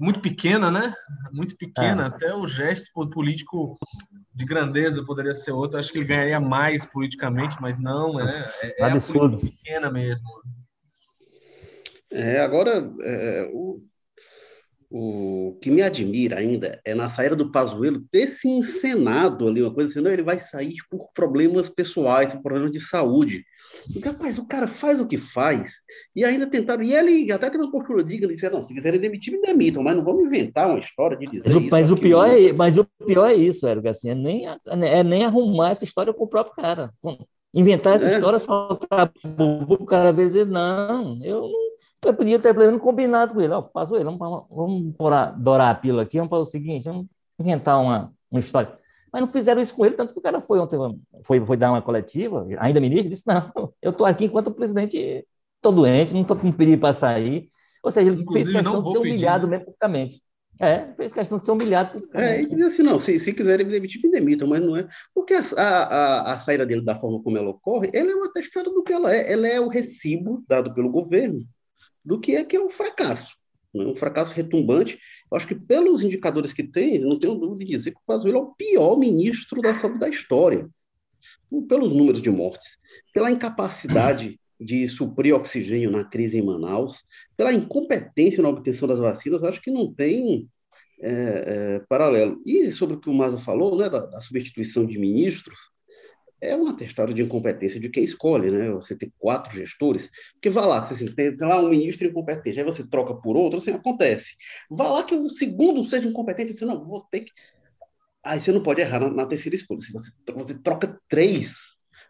[0.00, 0.94] muito pequena, né?
[1.30, 2.04] Muito pequena.
[2.04, 2.06] É.
[2.06, 3.78] Até o gesto político
[4.34, 5.78] de grandeza poderia ser outro.
[5.78, 8.32] Acho que ele ganharia mais politicamente, mas não, né?
[8.62, 9.38] É, é absurdo.
[9.38, 10.26] pequena mesmo.
[12.10, 13.82] É, agora, é, o,
[14.90, 19.72] o que me admira ainda é na saída do Pazuello ter se encenado ali uma
[19.72, 23.44] coisa assim, não, ele vai sair por problemas pessoais, por problemas de saúde.
[23.92, 25.72] Porque, rapaz, o cara faz o que faz
[26.14, 26.82] e ainda tentaram.
[26.82, 29.82] E ele até teve uma postura digna de dizer: não, se quiserem demitir, me demitam,
[29.82, 31.42] mas não vamos inventar uma história de dizer.
[31.44, 34.46] Mas, isso, mas o, pior é, mas o pior é isso, Érico, assim, é nem,
[34.46, 36.92] é nem arrumar essa história com o próprio cara.
[37.52, 38.12] Inventar essa é.
[38.14, 41.70] história só para o cara dizer: não, eu não
[42.04, 43.52] eu podia ter pleno combinado com ele.
[43.52, 44.94] Ó, passou ele, vamos, vamos
[45.38, 47.06] dourar a pila aqui, vamos fazer o seguinte, vamos
[47.38, 48.79] inventar uma, uma história.
[49.12, 50.78] Mas não fizeram isso com ele, tanto que o cara foi ontem,
[51.24, 55.26] foi, foi dar uma coletiva, ainda ministro, disse, não, eu estou aqui enquanto o presidente
[55.56, 57.48] estou doente, não estou com perigo para sair.
[57.82, 59.50] Ou seja, ele Inclusive, fez questão de ser humilhado pedir.
[59.50, 60.22] mesmo publicamente.
[60.60, 62.32] É, fez questão de ser humilhado publicamente.
[62.32, 64.86] É, e dizer assim, não, se, se quiserem me demitir, me demitam, mas não é.
[65.14, 68.70] Porque a, a, a saída dele da forma como ela ocorre, ela é uma atestado
[68.70, 69.32] do que ela é.
[69.32, 71.40] Ela é o recibo dado pelo governo
[72.04, 73.34] do que é que é um fracasso.
[73.74, 73.84] Né?
[73.84, 74.98] Um fracasso retumbante.
[75.30, 78.38] Eu acho que, pelos indicadores que tem, não tenho dúvida de dizer que o Pazuello
[78.38, 80.68] é o pior ministro da saúde da história.
[81.68, 82.78] Pelos números de mortes,
[83.12, 87.02] pela incapacidade de suprir oxigênio na crise em Manaus,
[87.36, 90.48] pela incompetência na obtenção das vacinas, acho que não tem
[91.00, 92.40] é, é, paralelo.
[92.44, 95.58] E sobre o que o Maza falou, né, da, da substituição de ministros,
[96.40, 98.70] é um atestado de incompetência de quem escolhe, né?
[98.70, 102.64] Você tem quatro gestores, porque vá lá, assim, tem, tem, lá um ministro incompetente, aí
[102.64, 104.36] você troca por outro, assim, acontece.
[104.70, 107.32] Vá lá que o segundo seja incompetente, você não, vou ter que...
[108.24, 111.56] Aí você não pode errar na, na terceira escolha, se você, você troca três,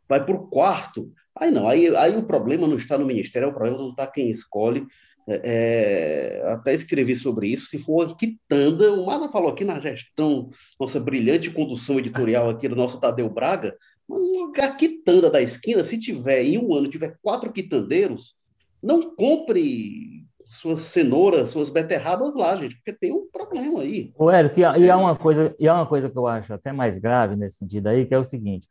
[0.08, 3.52] vai para o quarto, aí não, aí, aí o problema não está no ministério, o
[3.52, 4.86] problema não está quem escolhe,
[5.28, 10.50] é, é, até escrevi sobre isso, se for quitanda, o Mara falou aqui na gestão,
[10.78, 13.76] nossa brilhante condução editorial aqui do nosso Tadeu Braga,
[14.18, 18.34] lugar quitanda da esquina, se tiver em um ano, tiver quatro quitandeiros,
[18.82, 24.12] não compre suas cenouras, suas beterrabas lá, gente, porque tem um problema aí.
[24.18, 26.98] O Érico, e há uma coisa, e há uma coisa que eu acho até mais
[26.98, 28.68] grave nesse sentido aí, que é o seguinte,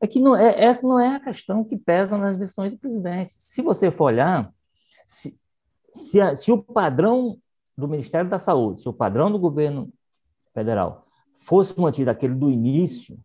[0.00, 3.34] é que não é, essa não é a questão que pesa nas decisões do presidente.
[3.38, 4.50] Se você for olhar,
[5.06, 5.38] se,
[5.92, 7.38] se, a, se o padrão
[7.76, 9.92] do Ministério da Saúde, se o padrão do governo
[10.54, 13.18] federal fosse mantido aquele do início,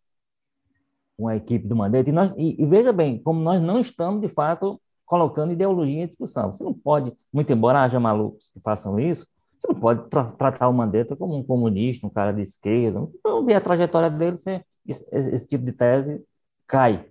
[1.20, 2.10] com a equipe do Mandetta.
[2.10, 6.08] E, nós, e, e, veja bem, como nós não estamos, de fato, colocando ideologia em
[6.08, 6.54] discussão.
[6.54, 9.28] Você não pode, muito embora haja malucos que façam isso,
[9.58, 13.06] você não pode tra tratar o Mandetta como um comunista, um cara de esquerda.
[13.14, 16.24] Então, ver a trajetória dele, você, esse, esse, tipo de tese
[16.66, 17.06] cai.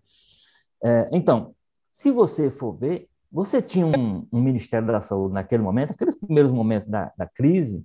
[0.83, 1.55] É, então,
[1.93, 6.51] se você for ver, você tinha um, um, Ministério da Saúde naquele momento, aqueles primeiros
[6.51, 7.85] momentos da, da crise,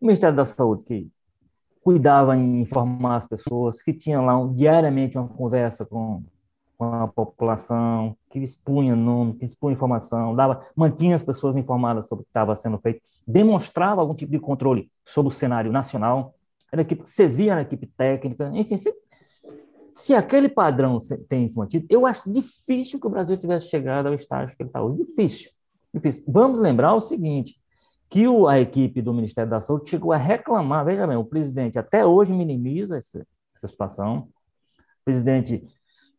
[0.00, 1.10] o Ministério da Saúde que
[1.82, 6.22] cuidava em informar as pessoas, que tinha lá um, diariamente uma conversa com,
[6.78, 12.22] com a população, que expunha nome, que expunha informação, dava, mantinha as pessoas informadas sobre
[12.22, 16.34] o que estava sendo feito, demonstrava algum tipo de controle sobre o cenário nacional,
[16.70, 18.94] era equipe que servia na equipe técnica, enfim, se,
[19.92, 24.14] se aquele padrão tem se mantido, eu acho difícil que o Brasil tivesse chegado ao
[24.14, 25.50] estágio que ele está hoje, difícil,
[25.92, 26.24] difícil.
[26.26, 27.60] Vamos lembrar o seguinte,
[28.12, 30.84] que o, a equipe do Ministério da Saúde chegou a reclamar.
[30.84, 34.28] Veja bem, o presidente até hoje minimiza essa, essa situação.
[34.78, 35.66] O presidente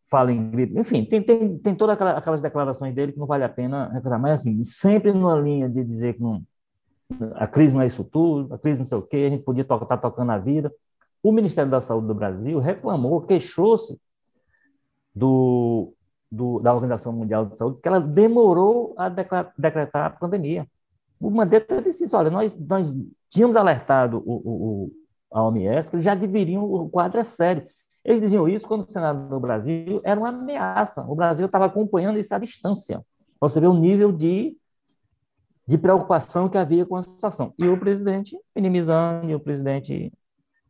[0.10, 3.44] fala em gripe, enfim, tem, tem, tem todas aquelas, aquelas declarações dele que não vale
[3.44, 6.44] a pena reclamar, mas assim, sempre numa linha de dizer que não,
[7.36, 9.62] a crise não é isso tudo, a crise não sei o quê, a gente podia
[9.62, 10.74] estar tá tocando a vida.
[11.22, 14.00] o Ministério da Saúde do Brasil reclamou, queixou-se
[15.14, 15.94] do,
[16.32, 20.68] do, da Organização Mundial de Saúde, que ela demorou a decretar a pandemia.
[21.24, 22.86] O Mandetta disse isso, olha, nós, nós
[23.30, 24.92] tínhamos alertado o, o,
[25.32, 27.66] a OMS que eles já deveriam, o quadro é sério.
[28.04, 31.02] Eles diziam isso quando o Senado do Brasil era uma ameaça.
[31.08, 33.02] O Brasil estava acompanhando isso à distância.
[33.40, 34.58] Você vê o nível de,
[35.66, 37.54] de preocupação que havia com a situação.
[37.58, 40.12] E o presidente minimizando, e o presidente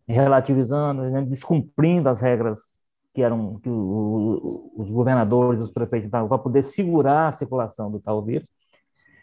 [0.08, 2.76] relativizando, né, descumprindo as regras
[3.12, 8.00] que eram que o, os governadores, os prefeitos estavam para poder segurar a circulação do
[8.00, 8.48] tal vírus.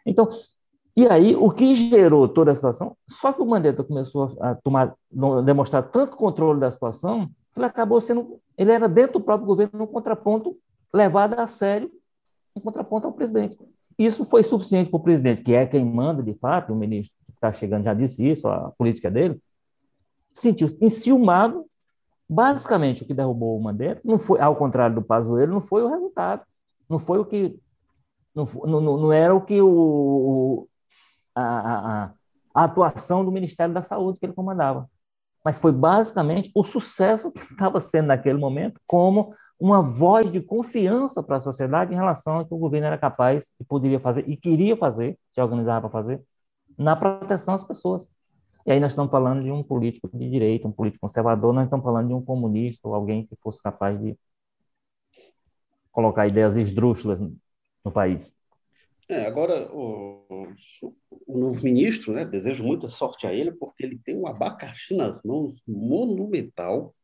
[0.04, 0.28] Então,
[0.96, 2.96] e aí o que gerou toda a situação?
[3.08, 4.94] Só que o Mandetta começou a tomar,
[5.44, 9.84] demonstrar tanto controle da situação, que ele acabou sendo, ele era dentro do próprio governo
[9.84, 10.56] um contraponto
[10.92, 11.90] levado a sério,
[12.54, 13.58] um contraponto ao presidente.
[13.98, 17.32] Isso foi suficiente para o presidente, que é quem manda de fato, o ministro que
[17.32, 19.40] está chegando já disse isso, a política dele,
[20.32, 21.64] sentiu-se enciumado
[22.32, 25.88] Basicamente, o que derrubou o Mandetta, não foi, ao contrário do Pazuello, não foi o
[25.88, 26.44] resultado,
[26.88, 27.58] não foi o que,
[28.32, 30.68] não, não, não era o que o,
[31.40, 32.12] a, a,
[32.54, 34.88] a atuação do Ministério da Saúde que ele comandava,
[35.44, 41.22] mas foi basicamente o sucesso que estava sendo naquele momento como uma voz de confiança
[41.22, 44.36] para a sociedade em relação ao que o governo era capaz e poderia fazer e
[44.36, 46.22] queria fazer, se organizava para fazer,
[46.78, 48.08] na proteção às pessoas.
[48.66, 51.84] E aí nós estamos falando de um político de direita, um político conservador, nós estamos
[51.84, 54.16] falando de um comunista ou alguém que fosse capaz de
[55.92, 57.20] colocar ideias esdrúxulas
[57.84, 58.32] no país.
[59.10, 60.46] É, agora, o,
[61.26, 65.20] o, novo ministro, né, desejo muita sorte a ele, porque ele tem um abacaxi nas
[65.24, 66.94] mãos monumental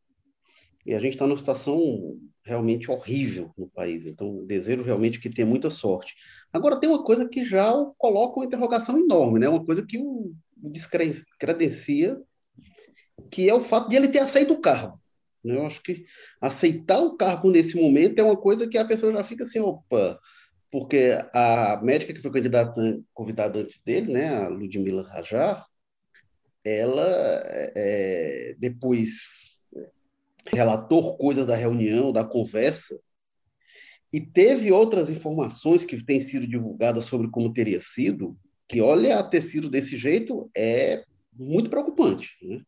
[0.86, 4.06] e a gente está numa situação realmente horrível no país.
[4.06, 6.14] Então, desejo realmente que tenha muita sorte.
[6.52, 9.48] Agora, tem uma coisa que já coloca uma interrogação enorme, né?
[9.48, 12.22] uma coisa que o descredencia,
[13.32, 15.00] que é o fato de ele ter aceito o cargo.
[15.42, 15.56] Né?
[15.56, 16.06] Eu acho que
[16.40, 20.20] aceitar o cargo nesse momento é uma coisa que a pessoa já fica assim, opa,
[20.70, 22.74] porque a médica que foi candidata,
[23.14, 25.64] convidada antes dele, né, a Ludmila Rajar,
[26.64, 27.06] ela
[27.76, 29.56] é, depois
[30.52, 32.98] relatou coisas da reunião, da conversa,
[34.12, 38.36] e teve outras informações que têm sido divulgadas sobre como teria sido,
[38.68, 42.32] que olha, ter sido desse jeito é muito preocupante.
[42.42, 42.62] Né?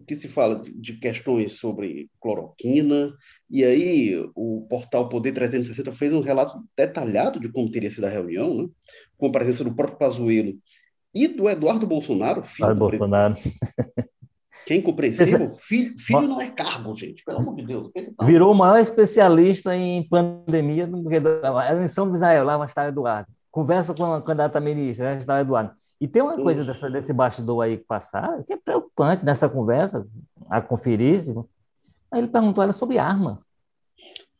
[0.00, 3.12] O que se fala de questões sobre cloroquina,
[3.50, 8.10] e aí o portal Poder 360 fez um relato detalhado de como teria sido a
[8.10, 8.68] reunião, né?
[9.18, 10.54] com a presença do próprio Pazuello
[11.14, 13.34] e do Eduardo Bolsonaro, filho do Bolsonaro.
[14.66, 15.54] Que é incompreensível.
[15.54, 17.90] Filho, filho não é cargo, gente, pelo amor de Deus.
[17.92, 18.26] Tá?
[18.26, 20.88] Virou o maior especialista em pandemia,
[21.56, 25.40] a eleição do Israel, lá, mas está Eduardo conversa com a candidata ministra, né, está
[25.40, 25.72] Eduardo.
[26.00, 30.06] E tem uma coisa dessa, desse bastidor aí que passaram, que é preocupante nessa conversa,
[30.48, 31.20] a conferir.
[32.10, 33.44] Aí ele perguntou ela sobre arma.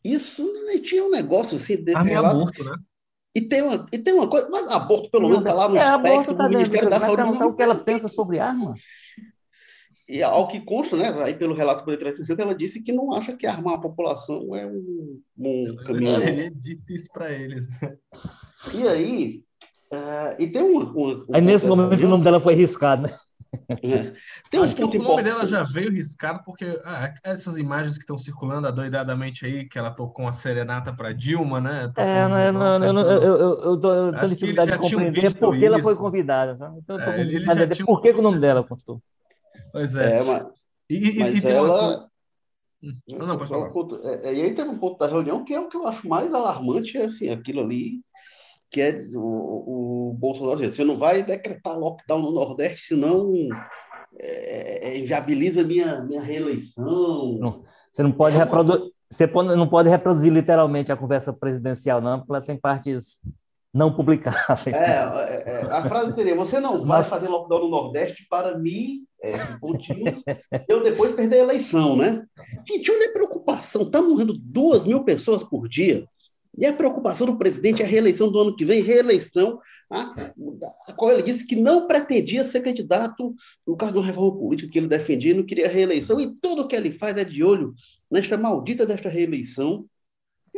[0.03, 0.51] Isso
[0.83, 1.77] tinha um negócio assim.
[1.77, 2.35] Desse arma relato.
[2.35, 2.75] aborto, né?
[3.33, 5.95] E tem, uma, e tem uma coisa, mas aborto pelo menos está lá no é,
[5.95, 7.21] espectro tá do Ministério da Saúde.
[7.21, 8.73] Perguntar o que ela pensa sobre arma.
[10.05, 13.37] E ao que consta, né, aí pelo relato do 360, ela disse que não acha
[13.37, 16.21] que armar a população é um, um caminho.
[16.21, 17.65] Ele dito isso para eles.
[18.75, 19.41] E aí,
[19.91, 20.83] uh, e tem uma.
[20.83, 23.09] uma, aí nesse momento o nome dela foi riscado, né?
[23.69, 24.13] É.
[24.49, 25.25] Tem um Acho que o nome importante.
[25.25, 29.91] dela já veio riscado porque ah, essas imagens que estão circulando adoidadamente aí, que ela
[29.91, 31.91] tocou uma serenata para Dilma, né?
[31.97, 35.57] é, não, eu, não, eu, eu, eu, eu, tô, eu tô dificuldade de compreender por
[35.57, 36.53] que ela foi convidada.
[36.77, 39.01] Então, eu tô é, com por que, que o nome dela constou.
[39.71, 40.19] Pois é.
[40.19, 40.43] é mas,
[40.89, 41.97] e, mas e ela.
[41.97, 42.11] Uma...
[43.07, 45.77] Não, não, ponto, é, e aí teve um ponto da reunião que é o que
[45.77, 48.01] eu acho mais alarmante, é assim, aquilo ali,
[48.71, 53.33] que é o, o Bolsonaro dizer, você não vai decretar lockdown no Nordeste, senão
[54.17, 57.37] é, é, inviabiliza minha, minha reeleição.
[57.37, 58.91] Não, você não pode reproduzir.
[59.09, 63.19] Você não pode reproduzir literalmente a conversa presidencial, não, porque ela tem partes
[63.73, 64.75] não publicáveis.
[64.75, 69.03] É, é, é, a frase seria: você não vai fazer lockdown no Nordeste para me,
[69.21, 70.23] é, pontinhos,
[70.67, 72.23] eu depois perder a eleição, né?
[72.67, 76.05] Gente, olha a preocupação: está morrendo duas mil pessoas por dia.
[76.57, 79.59] E a preocupação do presidente é a reeleição do ano que vem, reeleição,
[79.89, 80.31] a,
[80.87, 83.35] a qual ele disse que não pretendia ser candidato
[83.65, 86.91] no caso da reforma política que ele defendia, não queria reeleição, e tudo que ele
[86.91, 87.73] faz é de olho
[88.09, 89.85] nesta maldita desta reeleição,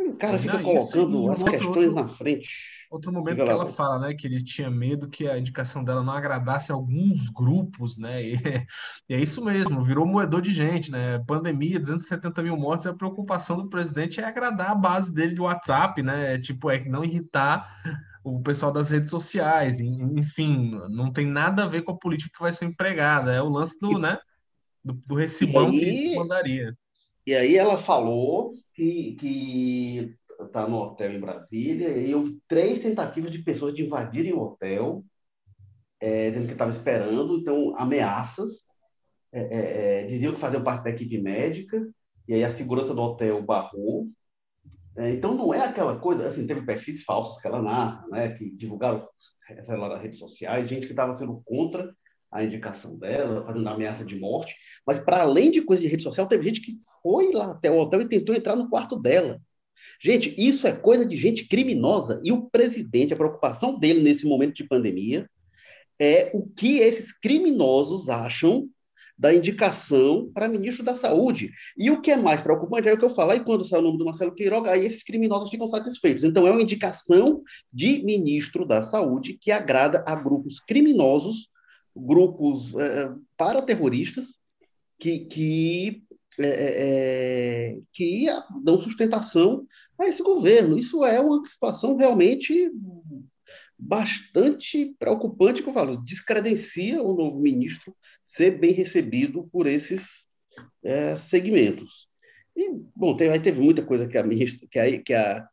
[0.09, 2.49] o cara fica não, colocando as outro, questões outro, na frente.
[2.89, 6.13] Outro momento que ela fala, né, que ele tinha medo que a indicação dela não
[6.13, 8.23] agradasse alguns grupos, né?
[8.23, 8.33] E,
[9.09, 11.19] e, é isso mesmo, virou moedor de gente, né?
[11.27, 16.01] Pandemia, 270 mil mortes, a preocupação do presidente é agradar a base dele de WhatsApp,
[16.01, 16.35] né?
[16.35, 17.67] É, tipo, é não irritar
[18.23, 22.41] o pessoal das redes sociais, enfim, não tem nada a ver com a política que
[22.41, 24.17] vai ser empregada, é o lance do, né?
[24.83, 26.77] do, do recibão aí, que isso mandaria.
[27.25, 30.15] E aí ela falou que, que
[30.51, 35.03] tá no hotel em Brasília e houve três tentativas de pessoas de invadirem o hotel,
[35.99, 38.51] é, dizendo que estava esperando, então ameaças,
[39.31, 41.87] é, é, é, diziam que faziam parte da equipe médica,
[42.27, 44.07] e aí a segurança do hotel barrou.
[44.95, 48.49] É, então não é aquela coisa, assim, teve perfis falsos que ela narra, né, que
[48.51, 49.07] divulgaram
[49.67, 51.93] nas redes sociais, gente que estava sendo contra
[52.33, 56.27] a indicação dela, fazendo ameaça de morte, mas para além de coisa de rede social,
[56.27, 59.39] teve gente que foi lá até o hotel e tentou entrar no quarto dela.
[60.01, 62.19] Gente, isso é coisa de gente criminosa.
[62.25, 65.29] E o presidente, a preocupação dele nesse momento de pandemia
[65.99, 68.67] é o que esses criminosos acham
[69.17, 71.51] da indicação para ministro da Saúde.
[71.77, 73.83] E o que é mais preocupante é o que eu falo, e quando sai o
[73.83, 76.23] nome do Marcelo Queiroga, aí esses criminosos ficam satisfeitos.
[76.23, 81.47] Então, é uma indicação de ministro da Saúde que agrada a grupos criminosos,
[81.95, 84.39] grupos é, paraterroristas,
[84.99, 86.03] que, que,
[86.39, 88.25] é, que
[88.63, 89.67] dão sustentação
[89.99, 90.77] a esse governo.
[90.77, 92.71] Isso é uma situação realmente
[93.77, 100.25] bastante preocupante, que eu falo, descredencia o novo ministro ser bem recebido por esses
[100.83, 102.07] é, segmentos.
[102.55, 105.47] E, bom, teve, aí teve muita coisa que a ministra, que a, que a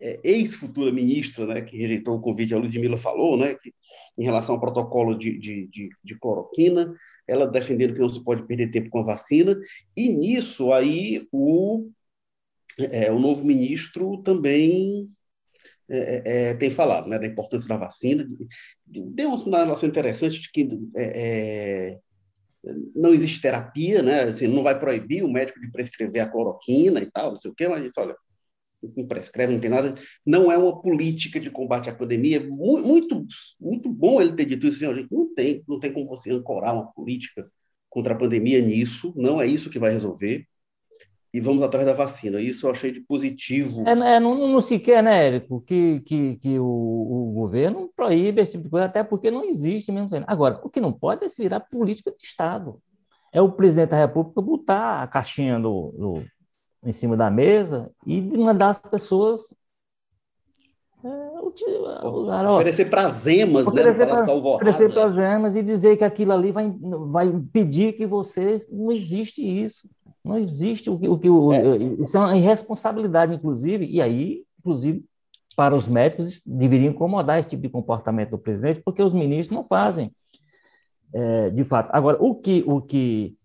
[0.00, 3.72] é, ex-futura ministra, né, que rejeitou o convite, a Ludmilla falou, né, que,
[4.16, 6.94] em relação ao protocolo de, de, de, de cloroquina,
[7.26, 9.56] ela defendendo que não se pode perder tempo com a vacina,
[9.96, 11.90] e nisso aí o,
[12.78, 15.10] é, o novo ministro também
[15.90, 18.26] é, é, é, tem falado né, da importância da vacina.
[18.86, 21.98] Deu uma sinalização interessante de que é, é,
[22.94, 24.22] não existe terapia, né?
[24.24, 27.54] Assim, não vai proibir o médico de prescrever a cloroquina e tal, não sei o
[27.54, 28.14] quê, mas isso, olha,
[28.96, 29.94] não prescreve, não tem nada.
[30.24, 32.40] Não é uma política de combate à pandemia.
[32.40, 33.26] Muito,
[33.60, 34.84] muito bom ele ter dito isso.
[34.84, 37.50] Assim, gente, não tem, não tem como você ancorar uma política
[37.88, 39.12] contra a pandemia nisso.
[39.16, 40.46] Não é isso que vai resolver
[41.32, 42.40] e vamos atrás da vacina.
[42.40, 43.84] Isso eu achei de positivo.
[43.86, 48.40] É, é não, não se quer, né, Érico, que, que, que o, o, governo proíbe
[48.40, 50.08] esse tipo de coisa, até porque não existe mesmo.
[50.26, 52.80] Agora, o que não pode é se virar política de Estado.
[53.32, 56.22] É o presidente da República botar a caixinha do, do
[56.88, 59.54] em cima da mesa e mandar as pessoas.
[61.04, 61.40] É,
[62.56, 63.70] oferecer para as emas, né?
[63.70, 68.56] Oferecer para as emas e dizer que aquilo ali vai, vai impedir que você.
[68.70, 69.88] Não existe isso.
[70.24, 71.08] Não existe o que.
[71.08, 71.76] O que o, é.
[72.02, 75.04] Isso é uma irresponsabilidade, inclusive, e aí, inclusive,
[75.54, 79.62] para os médicos, deveria incomodar esse tipo de comportamento do presidente, porque os ministros não
[79.62, 80.10] fazem,
[81.12, 81.90] é, de fato.
[81.92, 82.64] Agora, o que.
[82.66, 83.37] O que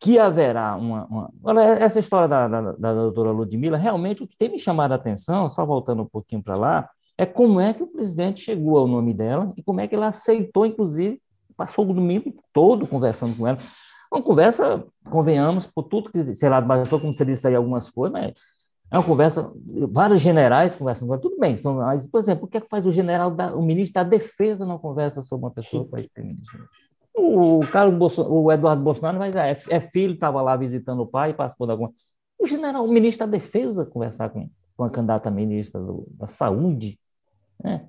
[0.00, 1.30] que haverá uma, uma...
[1.44, 4.94] Olha, essa história da, da, da doutora Ludmilla, realmente o que tem me chamado a
[4.94, 8.88] atenção, só voltando um pouquinho para lá, é como é que o presidente chegou ao
[8.88, 11.20] nome dela e como é que ele aceitou, inclusive,
[11.54, 13.58] passou o domingo todo conversando com ela.
[14.10, 18.18] Uma conversa, convenhamos, por tudo que, sei lá, bastou, como você disse aí, algumas coisas,
[18.18, 18.32] mas
[18.90, 19.52] é uma conversa,
[19.90, 22.68] vários generais conversam com ela, tudo bem, são, mas, por exemplo, por que, é que
[22.70, 26.24] faz o general, da, o ministro da Defesa não conversa sobre uma pessoa para ser
[26.24, 26.66] ministro?
[27.20, 31.34] O, Carlos Bolso, o Eduardo Bolsonaro mas é, é filho, estava lá visitando o pai,
[31.34, 31.92] participou de alguma.
[32.38, 36.98] O general, o ministro da Defesa conversar com, com a candidata ministra do, da Saúde.
[37.62, 37.86] Né?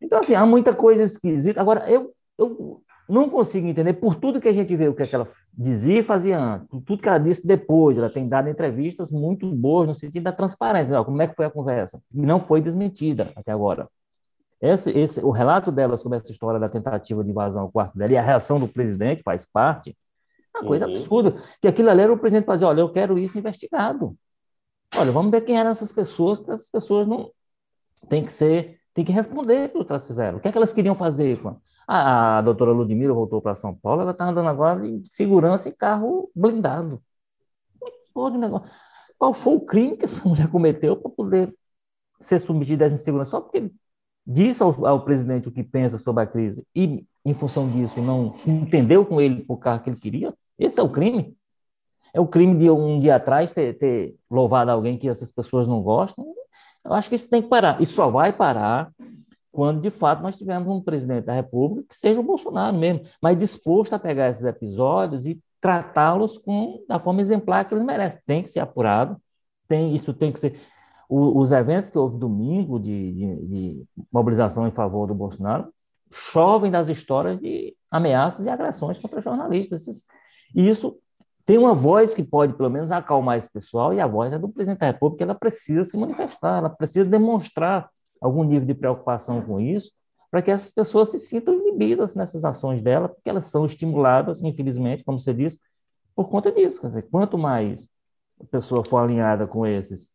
[0.00, 1.60] Então, assim, há muita coisa esquisita.
[1.60, 5.06] Agora, eu, eu não consigo entender por tudo que a gente vê o que, é
[5.06, 7.96] que ela dizia e fazia antes, tudo que ela disse depois.
[7.96, 11.02] Ela tem dado entrevistas muito boas no sentido da transparência.
[11.04, 12.02] Como é que foi a conversa?
[12.12, 13.88] E não foi desmentida até agora.
[14.60, 18.12] Esse, esse, o relato dela sobre essa história da tentativa de invasão ao quarto dela
[18.12, 19.96] e a reação do presidente faz parte.
[20.54, 20.96] É uma coisa uhum.
[20.96, 21.34] absurda.
[21.60, 24.16] Que aquilo ali era o presidente fazer, olha, eu quero isso investigado.
[24.96, 27.30] Olha, vamos ver quem eram essas pessoas, porque essas pessoas não
[28.08, 30.38] tem que ser, tem que responder pelo que elas fizeram.
[30.38, 31.40] O que é que elas queriam fazer?
[31.86, 35.72] A, a doutora Ludmila voltou para São Paulo, ela está andando agora em segurança em
[35.72, 37.00] carro blindado.
[38.12, 38.68] Pode negócio.
[39.16, 41.54] Qual foi o crime que essa mulher cometeu para poder
[42.20, 43.32] ser submetida a essa insegurança?
[43.32, 43.70] Só porque
[44.28, 48.34] disse ao, ao, presidente o que pensa sobre a crise e, em função disso, não
[48.40, 50.34] se entendeu com ele por carro que ele queria?
[50.58, 51.34] Esse é o crime.
[52.12, 55.82] É o crime de um dia atrás ter, ter louvado alguém que essas pessoas não
[55.82, 56.26] gostam.
[56.84, 57.80] Eu acho que isso tem que parar.
[57.80, 58.92] E só vai parar
[59.50, 63.38] quando de fato nós tivermos um presidente da República que seja o Bolsonaro mesmo, mas
[63.38, 68.20] disposto a pegar esses episódios e tratá-los com da forma exemplar que eles merecem.
[68.26, 69.16] Tem que ser apurado,
[69.66, 70.60] tem isso tem que ser
[71.08, 75.72] o, os eventos que houve domingo de, de, de, mobilização em favor do Bolsonaro
[76.12, 79.86] chovem das histórias de ameaças e agressões contra jornalistas.
[80.54, 80.98] E isso
[81.46, 84.50] tem uma voz que pode, pelo menos, acalmar esse pessoal, e a voz é do
[84.50, 87.88] presidente da República, ela precisa se manifestar, ela precisa demonstrar
[88.20, 89.90] algum nível de preocupação com isso,
[90.30, 95.02] para que essas pessoas se sintam inibidas nessas ações dela, porque elas são estimuladas, infelizmente,
[95.04, 95.58] como você disse,
[96.14, 96.82] por conta disso.
[96.82, 97.88] Quer dizer, quanto mais
[98.38, 100.10] a pessoa for alinhada com esses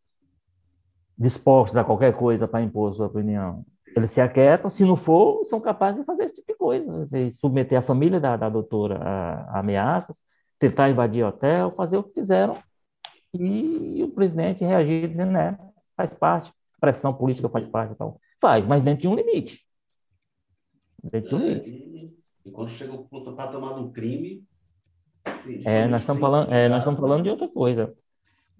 [1.17, 5.59] dispostos a qualquer coisa para impor sua opinião, eles se aquietam, se não for, são
[5.61, 9.33] capazes de fazer esse tipo de coisa, dizer, submeter a família da, da doutora a,
[9.55, 10.17] a, ameaças,
[10.57, 12.57] tentar invadir hotel, fazer o que fizeram,
[13.33, 15.57] e, e o presidente reagir dizendo, né,
[15.95, 19.65] faz parte, pressão política faz parte, então faz, mas dentro de um limite.
[21.03, 21.69] Dentro de um limite.
[22.45, 24.43] É, e, quando chega o patamar do crime...
[25.65, 27.95] É, nós estamos falando, é, nós estamos falando de outra coisa.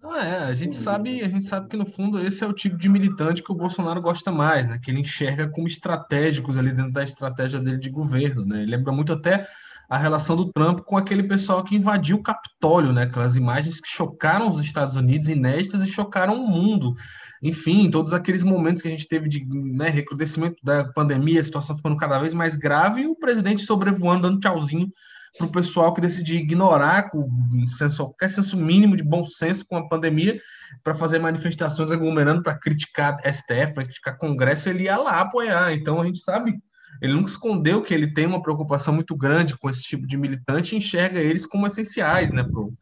[0.04, 2.76] Não é, a gente sabe, a gente sabe que no fundo esse é o tipo
[2.76, 4.78] de militante que o Bolsonaro gosta mais, né?
[4.78, 8.64] Que ele enxerga como estratégicos ali dentro da estratégia dele de governo, né?
[8.64, 9.48] Ele lembra muito até
[9.90, 13.04] a relação do Trump com aquele pessoal que invadiu o Capitólio, né?
[13.04, 16.94] Aquelas imagens que chocaram os Estados Unidos, inéditas e chocaram o mundo.
[17.42, 21.78] Enfim, todos aqueles momentos que a gente teve de né, recrudescimento da pandemia, a situação
[21.78, 24.92] ficando cada vez mais grave, e o presidente sobrevoando, dando tchauzinho
[25.38, 27.28] para o pessoal que decide ignorar com
[27.68, 30.40] senso, qualquer senso mínimo de bom senso com a pandemia
[30.84, 35.74] para fazer manifestações aglomerando para criticar STF, para criticar Congresso, ele ia lá apoiar.
[35.74, 36.56] Então a gente sabe,
[37.02, 40.76] ele nunca escondeu que ele tem uma preocupação muito grande com esse tipo de militante
[40.76, 42.74] e enxerga eles como essenciais né, para o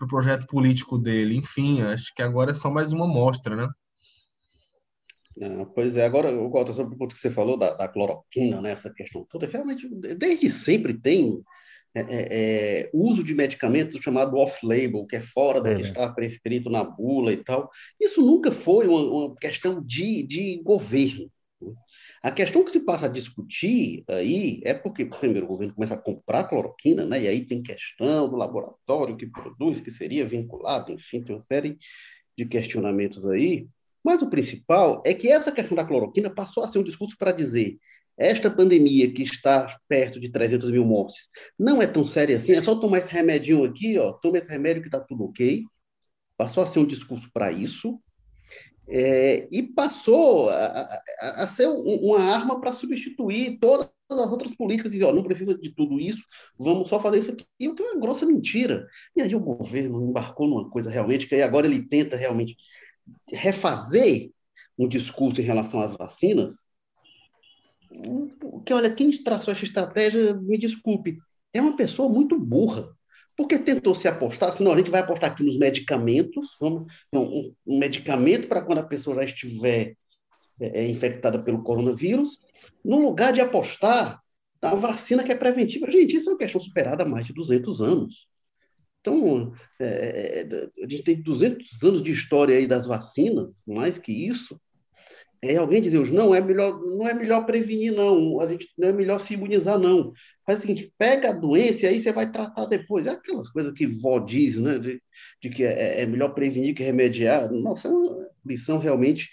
[0.00, 1.36] pro projeto político dele.
[1.36, 3.68] Enfim, acho que agora é só mais uma mostra, né?
[5.42, 8.72] Ah, pois é, agora gosto sobre o ponto que você falou da, da cloroquina, né,
[8.72, 11.42] essa questão toda, realmente, desde sempre tem
[11.94, 12.06] é, é,
[12.82, 15.74] é, uso de medicamentos chamado off-label, que é fora do é.
[15.76, 17.70] que está prescrito na bula e tal.
[18.00, 21.30] Isso nunca foi uma, uma questão de, de governo.
[22.22, 25.98] A questão que se passa a discutir aí é porque, primeiro, o governo começa a
[25.98, 27.22] comprar cloroquina, né?
[27.22, 31.78] e aí tem questão do laboratório que produz, que seria vinculado, enfim, tem uma série
[32.36, 33.66] de questionamentos aí.
[34.04, 37.32] Mas o principal é que essa questão da cloroquina passou a ser um discurso para
[37.32, 37.78] dizer
[38.20, 42.60] esta pandemia que está perto de 300 mil mortes não é tão séria assim, é
[42.60, 45.64] só tomar esse remedinho aqui, ó, toma esse remédio que está tudo ok.
[46.36, 47.98] Passou a ser um discurso para isso.
[48.86, 54.54] É, e passou a, a, a ser um, uma arma para substituir todas as outras
[54.54, 56.24] políticas, dizer, ó, não precisa de tudo isso,
[56.58, 58.86] vamos só fazer isso aqui, o que é uma grossa mentira.
[59.16, 62.56] E aí o governo embarcou numa coisa realmente, que agora ele tenta realmente
[63.28, 64.30] refazer
[64.76, 66.69] um discurso em relação às vacinas,
[68.64, 71.18] que olha, quem traçou essa estratégia, me desculpe,
[71.52, 72.88] é uma pessoa muito burra.
[73.36, 77.78] Porque tentou se apostar, senão a gente vai apostar aqui nos medicamentos, vamos, um, um
[77.78, 79.96] medicamento para quando a pessoa já estiver
[80.60, 82.38] é, é, infectada pelo coronavírus,
[82.84, 84.20] no lugar de apostar
[84.62, 85.90] na vacina que é preventiva.
[85.90, 88.28] Gente, isso é uma questão superada há mais de 200 anos.
[89.00, 94.12] Então, é, é, a gente tem 200 anos de história aí das vacinas, mais que
[94.12, 94.60] isso,
[95.42, 98.92] é alguém dizer não é melhor, não é melhor prevenir, não, a gente não é
[98.92, 100.12] melhor se imunizar, não.
[100.44, 103.06] Faz o seguinte, pega a doença e aí você vai tratar depois.
[103.06, 104.78] É aquelas coisas que vó diz, né?
[104.78, 105.02] De,
[105.42, 107.50] de que é, é, melhor prevenir que remediar.
[107.50, 109.30] Nossa, é uma lição realmente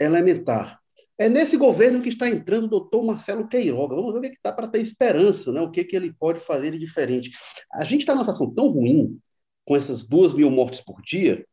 [0.00, 0.80] elementar.
[1.18, 3.94] É nesse governo que está entrando o doutor Marcelo Queiroga.
[3.94, 5.60] Vamos ver o que está para ter esperança, né?
[5.60, 7.30] o que, que ele pode fazer de diferente.
[7.72, 9.18] A gente está numa situação tão ruim,
[9.64, 11.44] com essas duas mil mortes por dia,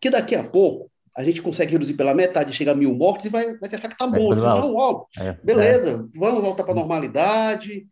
[0.00, 3.28] que daqui a pouco a gente consegue reduzir pela metade, chega a mil mortes e
[3.28, 4.32] vai, vai achar que está bom.
[4.32, 6.18] É, não, é, beleza, é.
[6.18, 7.86] vamos voltar para a normalidade,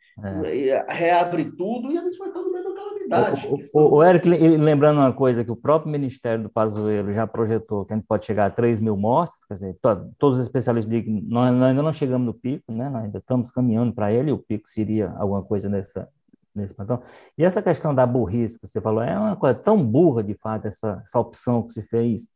[0.44, 0.84] é.
[0.88, 3.46] reabre tudo e a gente vai estar no meio da calamidade.
[3.46, 7.84] O, o, o, Eric, lembrando uma coisa, que o próprio Ministério do Pazuello já projetou
[7.84, 10.90] que a gente pode chegar a 3 mil mortes, quer dizer, to, todos os especialistas
[10.90, 12.90] dizem que nós, nós, ainda não chegamos no pico, né?
[12.90, 16.08] nós ainda estamos caminhando para ele, o pico seria alguma coisa nessa,
[16.52, 17.00] nesse padrão.
[17.38, 20.66] E essa questão da burrice que você falou, é uma coisa tão burra, de fato,
[20.66, 22.26] essa, essa opção que se fez,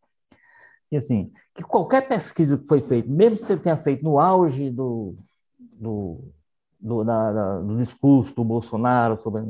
[0.88, 4.70] que assim, que qualquer pesquisa que foi feita, mesmo que você tenha feito no auge
[4.70, 5.16] do,
[5.58, 6.20] do,
[6.78, 9.42] do, da, da, do discurso do Bolsonaro, sobre,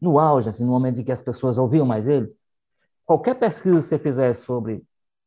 [0.00, 2.30] no, auge, assim, no momento em que as pessoas ouviam mais ele,
[3.04, 4.84] qualquer pesquisa que você fizer sobre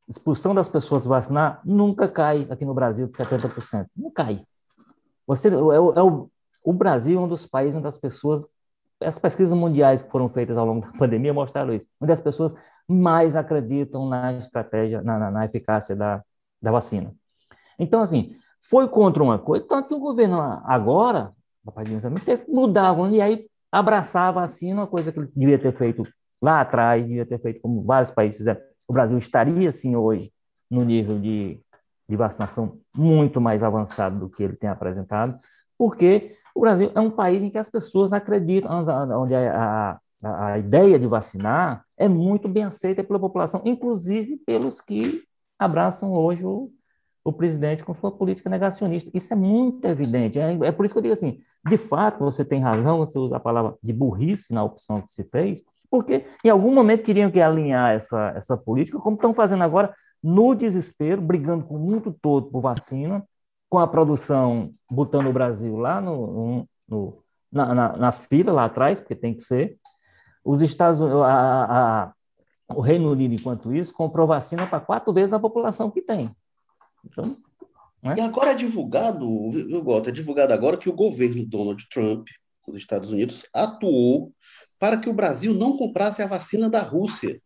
[0.07, 3.88] expulsão das pessoas do vacinar, nunca cai aqui no Brasil de 70%.
[3.95, 4.45] Não cai.
[5.26, 6.30] Você, é, é o,
[6.63, 8.47] o Brasil é um dos países onde as pessoas
[9.02, 12.56] as pesquisas mundiais que foram feitas ao longo da pandemia mostraram isso, onde as pessoas
[12.88, 16.24] mais acreditam na estratégia, na, na, na eficácia da,
[16.62, 17.14] da vacina.
[17.80, 21.34] Então, assim, foi contra uma coisa, tanto que o governo agora,
[21.64, 25.60] Papadinho também teve que mudar, e aí abraçar a vacina, uma coisa que ele devia
[25.60, 26.04] ter feito
[26.41, 28.62] lá atrás, devia ter feito como vários países fizeram.
[28.88, 30.32] O Brasil estaria, sim, hoje,
[30.70, 31.60] no nível de,
[32.08, 35.39] de vacinação muito mais avançado do que ele tem apresentado,
[35.78, 38.72] porque o Brasil é um país em que as pessoas acreditam,
[39.22, 44.80] onde a, a, a ideia de vacinar é muito bem aceita pela população, inclusive pelos
[44.80, 45.22] que
[45.60, 46.72] abraçam hoje o,
[47.26, 49.12] o presidente com sua política negacionista.
[49.14, 50.39] Isso é muito evidente.
[50.39, 53.36] É, é, por isso que eu digo assim: de fato, você tem razão, você usa
[53.36, 57.41] a palavra de burrice na opção que se fez, porque em algum momento teriam que
[57.41, 59.93] alinhar essa, essa política, como estão fazendo agora,
[60.24, 63.24] no desespero, brigando com o mundo todo por vacina,
[63.70, 68.99] com a produção botando o Brasil lá no, no na, na, na, fila, lá atrás,
[68.99, 69.78] porque tem que ser.
[70.43, 71.66] Os Estados Unidos, a,
[72.09, 72.13] a,
[72.76, 76.30] o Reino Unido, enquanto isso, comprou vacina para quatro vezes a população que tem.
[77.03, 77.38] Então,
[78.05, 78.13] né?
[78.18, 80.11] E agora é divulgado, viu, Gota?
[80.11, 82.28] É divulgado agora que o governo Donald Trump,
[82.68, 84.32] dos Estados Unidos, atuou
[84.78, 87.41] para que o Brasil não comprasse a vacina da Rússia,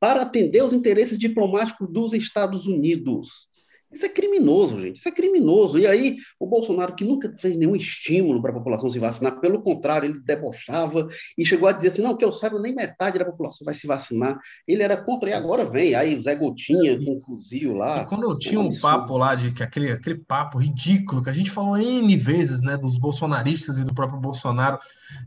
[0.00, 3.48] para atender os interesses diplomáticos dos Estados Unidos.
[3.92, 4.96] Isso é criminoso, gente.
[4.96, 5.78] Isso é criminoso.
[5.78, 9.60] E aí, o Bolsonaro, que nunca fez nenhum estímulo para a população se vacinar, pelo
[9.60, 13.24] contrário, ele debochava e chegou a dizer assim: não, que eu saiba, nem metade da
[13.24, 14.38] população vai se vacinar.
[14.66, 15.94] Ele era contra, e agora vem.
[15.94, 18.02] Aí o Zé Gotinha com um fuzil lá.
[18.02, 21.34] E quando eu tinha um papo lá, de que aquele, aquele papo ridículo que a
[21.34, 24.78] gente falou N vezes, né, dos bolsonaristas e do próprio Bolsonaro,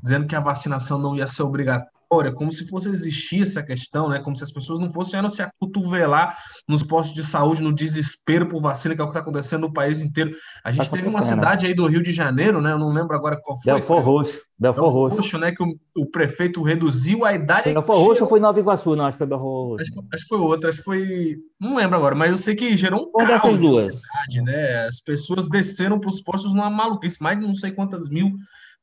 [0.01, 1.94] dizendo que a vacinação não ia ser obrigatória
[2.35, 4.19] como se fosse existir essa questão, né?
[4.19, 6.37] Como se as pessoas não fossem se acotovelar
[6.67, 9.73] nos postos de saúde, no desespero por vacina, que é o que está acontecendo no
[9.73, 10.31] país inteiro.
[10.63, 12.71] A gente tá teve uma cidade aí do Rio de Janeiro, né?
[12.71, 13.73] Eu não lembro agora qual foi.
[13.73, 14.41] Belfor Roxo.
[14.57, 15.17] Belfor Roxo.
[15.17, 15.51] Roxo, né?
[15.51, 17.73] Que o, o, prefeito reduziu a idade.
[17.73, 18.95] Belfor Roxo ou foi Nova Iguaçu?
[18.95, 19.81] Não, acho que foi Belfor Roxo.
[19.81, 21.37] Acho, acho, que foi outra, acho que foi.
[21.59, 23.95] Não lembro agora, mas eu sei que gerou um Uma dessas duas.
[23.95, 24.85] Cidade, né?
[24.87, 28.31] As pessoas desceram para os postos numa maluquice, mais de não sei quantas mil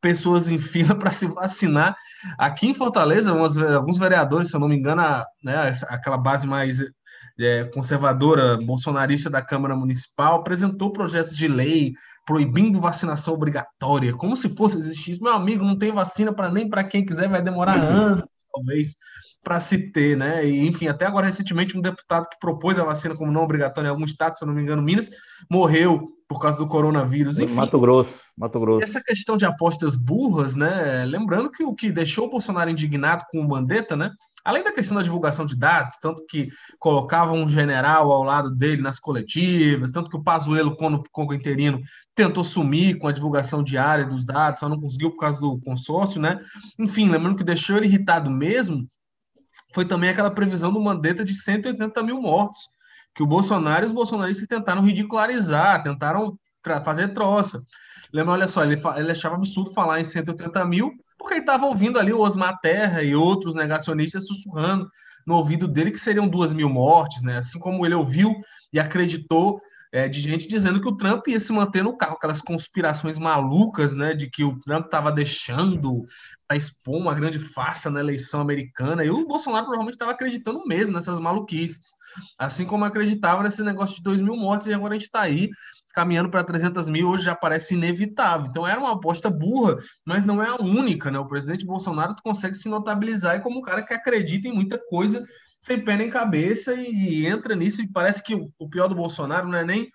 [0.02, 1.96] pessoas em fila para se vacinar.
[2.38, 6.46] Aqui em Fortaleza, umas, alguns vereadores, se eu não me engano, a, né, aquela base
[6.46, 6.80] mais
[7.40, 11.94] é, conservadora, bolsonarista da Câmara Municipal, apresentou projetos de lei
[12.26, 15.22] proibindo vacinação obrigatória, como se fosse existir isso.
[15.22, 17.88] Meu amigo, não tem vacina para nem para quem quiser, vai demorar uhum.
[17.88, 18.96] anos, talvez,
[19.42, 20.46] para se ter, né?
[20.46, 23.90] E, enfim, até agora, recentemente, um deputado que propôs a vacina como não obrigatória em
[23.90, 25.10] algum estado, se eu não me engano, Minas,
[25.50, 27.38] morreu por causa do coronavírus.
[27.38, 28.82] Enfim, Mato Grosso, Mato Grosso.
[28.82, 31.04] Essa questão de apostas burras, né?
[31.04, 34.10] Lembrando que o que deixou o Bolsonaro indignado com o Mandetta, né?
[34.44, 38.82] Além da questão da divulgação de dados, tanto que colocavam um general ao lado dele
[38.82, 41.80] nas coletivas, tanto que o Pazuello, quando ficou interino,
[42.12, 46.20] tentou sumir com a divulgação diária dos dados, só não conseguiu por causa do consórcio,
[46.20, 46.40] né?
[46.76, 48.84] Enfim, lembrando que deixou ele irritado mesmo,
[49.72, 52.58] foi também aquela previsão do Mandetta de 180 mil mortos,
[53.14, 56.38] que o Bolsonaro e os bolsonaristas tentaram ridicularizar, tentaram
[56.84, 57.62] fazer troça.
[58.12, 61.98] Lembra, olha só, ele, ele achava absurdo falar em 180 mil, porque ele estava ouvindo
[61.98, 64.88] ali o Osmar Terra e outros negacionistas sussurrando
[65.26, 67.38] no ouvido dele que seriam duas mil mortes, né?
[67.38, 68.34] Assim como ele ouviu
[68.72, 69.60] e acreditou
[69.92, 73.94] é, de gente dizendo que o Trump ia se manter no carro, aquelas conspirações malucas,
[73.94, 76.06] né, de que o Trump estava deixando
[76.48, 80.94] para expor uma grande farsa na eleição americana, e o Bolsonaro provavelmente estava acreditando mesmo
[80.94, 81.90] nessas maluquices,
[82.38, 85.50] assim como acreditava nesse negócio de 2 mil mortes, e agora a gente está aí
[85.92, 88.46] caminhando para 300 mil, hoje já parece inevitável.
[88.48, 91.18] Então era uma aposta burra, mas não é a única, né?
[91.18, 95.24] O presidente Bolsonaro consegue se notabilizar como um cara que acredita em muita coisa
[95.60, 97.82] sem pé nem cabeça e, entra nisso.
[97.82, 99.90] E parece que o, pior do Bolsonaro não é nem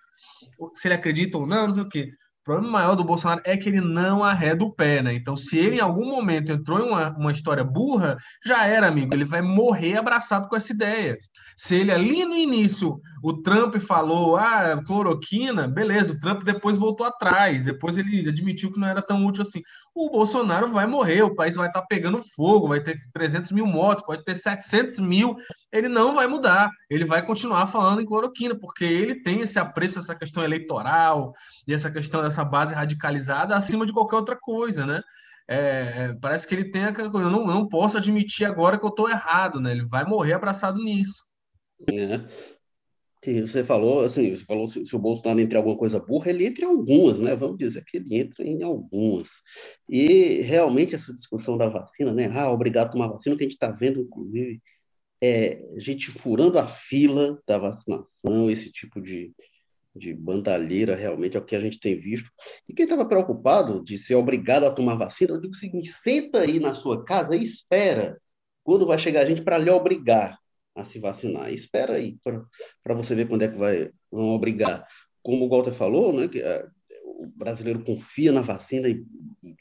[0.72, 2.10] se ele acredita ou não, não sei o quê.
[2.48, 5.12] O problema maior do Bolsonaro é que ele não arreda o pé, né?
[5.12, 9.12] Então, se ele em algum momento entrou em uma, uma história burra, já era, amigo.
[9.12, 11.18] Ele vai morrer abraçado com essa ideia.
[11.54, 17.06] Se ele ali no início, o Trump falou, ah, cloroquina, beleza, o Trump depois voltou
[17.06, 19.62] atrás, depois ele admitiu que não era tão útil assim.
[19.94, 24.04] O Bolsonaro vai morrer, o país vai estar pegando fogo, vai ter 300 mil mortos,
[24.04, 25.36] pode ter 700 mil,
[25.72, 29.98] ele não vai mudar, ele vai continuar falando em cloroquina, porque ele tem esse apreço,
[29.98, 31.32] essa questão eleitoral
[31.66, 35.02] e essa questão dessa base radicalizada acima de qualquer outra coisa, né?
[35.50, 35.58] É,
[36.12, 38.90] é parece que ele tem aquela coisa, eu não, não posso admitir agora que eu
[38.90, 39.72] estou errado, né?
[39.72, 41.24] Ele vai morrer abraçado nisso.
[41.90, 42.26] Né?
[43.26, 46.30] E você falou, assim, você falou se, se, o Bolsonaro entra em alguma coisa burra,
[46.30, 47.34] ele entra em algumas, né?
[47.34, 49.28] Vamos dizer que ele entra em algumas.
[49.88, 52.30] E realmente essa discussão da vacina, né?
[52.32, 54.62] Ah, obrigado a tomar vacina, que a gente está vendo, inclusive,
[55.20, 59.32] é gente furando a fila da vacinação, esse tipo de,
[59.94, 62.30] de bandalheira realmente é o que a gente tem visto.
[62.68, 66.40] E quem estava preocupado de ser obrigado a tomar vacina, eu digo o seguinte: senta
[66.40, 68.20] aí na sua casa e espera
[68.62, 70.38] quando vai chegar a gente para lhe obrigar
[70.78, 71.52] a se vacinar.
[71.52, 72.16] Espera aí
[72.82, 74.86] para você ver quando é que vai, vão obrigar.
[75.22, 76.70] Como o Walter falou, né, que, uh,
[77.02, 79.04] o brasileiro confia na vacina e,
[79.42, 79.56] e,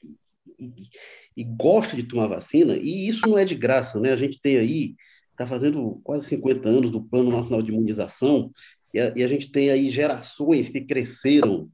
[0.59, 0.89] e,
[1.37, 3.99] e, gosta de tomar vacina, e isso não é de graça.
[3.99, 4.11] Né?
[4.11, 4.95] A gente tem aí,
[5.31, 8.51] está fazendo quase 50 anos do Plano Nacional de Imunização,
[8.93, 11.69] e a, a gente tem aí gerações que cresceram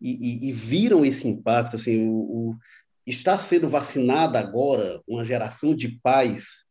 [0.00, 1.76] e, viram esse impacto.
[1.76, 2.56] Assim, o, o,
[3.06, 6.65] está sendo vacinada agora uma geração de pais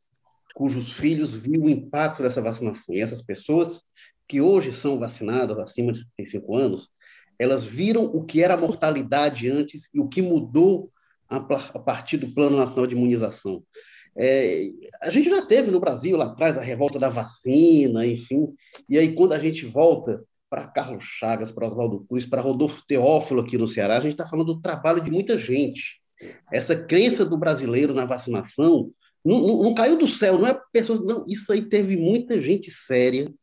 [0.56, 2.96] cujos filhos viram o impacto dessa vacinação.
[2.96, 3.84] E essas pessoas
[4.26, 6.90] que hoje são vacinadas acima de 35 anos,
[7.38, 10.90] elas viram o que era a mortalidade antes e o que mudou
[11.30, 13.62] a, a partir do Plano Nacional de Imunização.
[14.18, 14.70] É,
[15.02, 18.48] a gente já teve no Brasil, lá atrás, a revolta da vacina, enfim,
[18.88, 23.42] e aí quando a gente volta para Carlos Chagas, para Oswaldo Cruz, para Rodolfo Teófilo
[23.42, 26.00] aqui no Ceará, a gente está falando do trabalho de muita gente.
[26.50, 28.90] Essa crença do brasileiro na vacinação
[29.26, 31.04] não, não, não caiu do céu, não é pessoas.
[31.04, 33.34] Não, isso aí teve muita gente séria,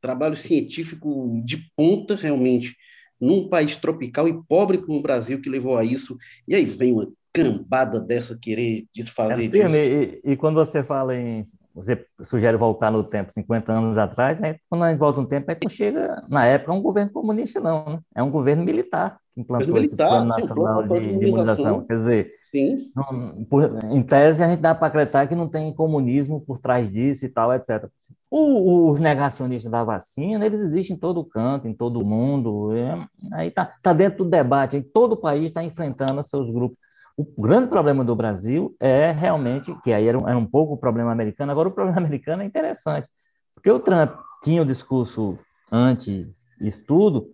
[0.00, 2.76] trabalho científico de ponta, realmente,
[3.20, 6.18] num país tropical e pobre como o Brasil, que levou a isso.
[6.48, 9.76] E aí vem uma cambada dessa querer desfazer é, disso.
[9.76, 11.42] E, e, quando você fala em.
[11.74, 14.56] Você sugere voltar no tempo, 50 anos atrás, né?
[14.68, 17.86] quando a gente volta no tempo, é que chega, na época, um governo comunista, não,
[17.86, 18.00] né?
[18.14, 21.84] É um governo militar que implantou militar, esse plano nacional sim, de, de imunização.
[21.84, 22.90] Quer dizer, sim.
[22.94, 26.90] Não, por, em tese, a gente dá para acreditar que não tem comunismo por trás
[26.92, 27.88] disso e tal, etc.
[28.30, 32.74] O, os negacionistas da vacina, eles existem em todo canto, em todo mundo.
[32.74, 36.78] É, aí tá, tá dentro do debate, aí todo o país está enfrentando seus grupos
[37.16, 40.78] o grande problema do Brasil é realmente, que aí era um, era um pouco o
[40.78, 43.08] problema americano, agora o problema americano é interessante,
[43.54, 45.38] porque o Trump tinha o discurso
[45.70, 47.30] anti-estudo,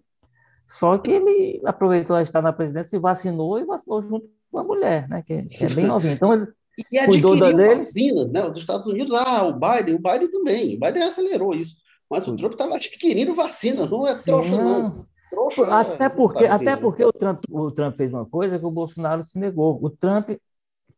[0.68, 4.62] só que ele aproveitou a estar na presidência, se vacinou e vacinou junto com a
[4.62, 6.12] mulher, né, que, que é bem novinha.
[6.12, 6.46] Então, ele
[6.92, 7.76] e cuidou da dele.
[7.76, 8.46] vacinas, né?
[8.46, 11.74] Os Estados Unidos, ah, o Biden, o Biden também, o Biden acelerou isso,
[12.08, 15.06] mas o Trump estava adquirindo vacina, não é trouxa, não.
[15.30, 16.08] Trouxa, até né?
[16.08, 19.78] porque, até porque o, Trump, o Trump fez uma coisa que o Bolsonaro se negou.
[19.82, 20.30] O Trump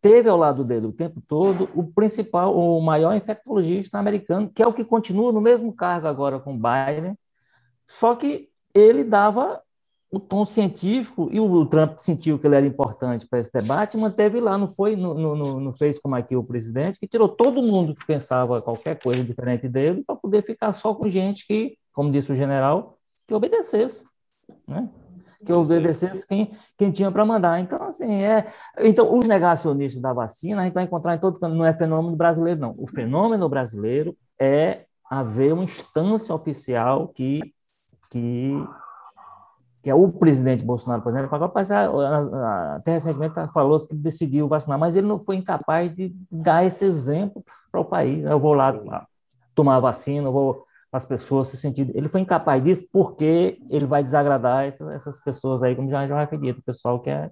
[0.01, 4.67] teve ao lado dele o tempo todo o principal, o maior infectologista americano, que é
[4.67, 7.17] o que continua no mesmo cargo agora com Biden,
[7.87, 9.61] só que ele dava
[10.11, 14.41] o tom científico e o Trump sentiu que ele era importante para esse debate, manteve
[14.41, 17.95] lá, não foi, não, não, não fez como aqui o presidente, que tirou todo mundo
[17.95, 22.33] que pensava qualquer coisa diferente dele para poder ficar só com gente que, como disse
[22.33, 22.99] o general,
[23.29, 24.05] que obedecesse
[24.67, 24.89] né?
[25.45, 27.61] que obedecesse quem, quem tinha para mandar.
[27.61, 28.47] Então, assim, é.
[28.79, 32.15] Então, os negacionistas da vacina, a gente vai encontrar em todo canto, não é fenômeno
[32.15, 32.75] brasileiro, não.
[32.77, 37.41] O fenômeno brasileiro é haver uma instância oficial que,
[38.11, 38.53] que,
[39.83, 41.35] que é o presidente Bolsonaro, por exemplo,
[42.75, 47.45] até recentemente falou que decidiu vacinar, mas ele não foi incapaz de dar esse exemplo
[47.71, 48.25] para o país.
[48.25, 49.07] Eu vou lá
[49.55, 51.93] tomar a vacina, eu vou as pessoas se sentirem.
[51.97, 56.51] Ele foi incapaz disso porque ele vai desagradar essas, pessoas aí, como já já referi,
[56.51, 57.31] o pessoal que é.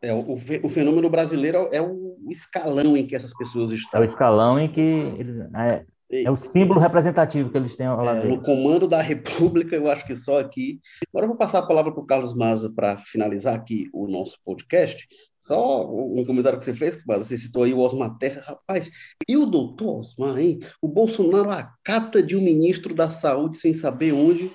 [0.00, 3.98] É, o, o fenômeno brasileiro é o escalão em que essas pessoas estão.
[3.98, 5.36] É o escalão em que eles.
[5.56, 9.90] É, é o símbolo representativo que eles têm lá é, No comando da República, eu
[9.90, 10.80] acho que só aqui.
[11.08, 14.38] Agora eu vou passar a palavra para o Carlos Maza para finalizar aqui o nosso
[14.44, 15.06] podcast.
[15.40, 18.42] Só um comentário que você fez, que você citou aí o Osmar Terra.
[18.46, 18.90] Rapaz,
[19.28, 20.58] e o doutor Osmar, hein?
[20.80, 24.50] O Bolsonaro acata de um ministro da Saúde sem saber onde,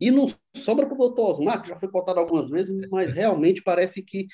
[0.00, 0.26] e não
[0.56, 4.26] sobra para o doutor Osmar, que já foi contado algumas vezes, mas realmente parece que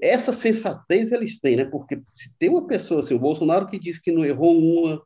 [0.00, 1.64] essa sensatez eles têm, né?
[1.64, 5.02] Porque se tem uma pessoa assim, o Bolsonaro que diz que não errou uma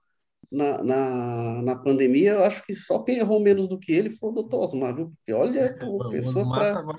[0.50, 4.30] na, na, na pandemia, eu acho que só quem errou menos do que ele foi
[4.30, 5.12] o doutor Osmar, viu?
[5.16, 6.82] Porque olha, é, o pessoa para.
[6.82, 6.96] Tá...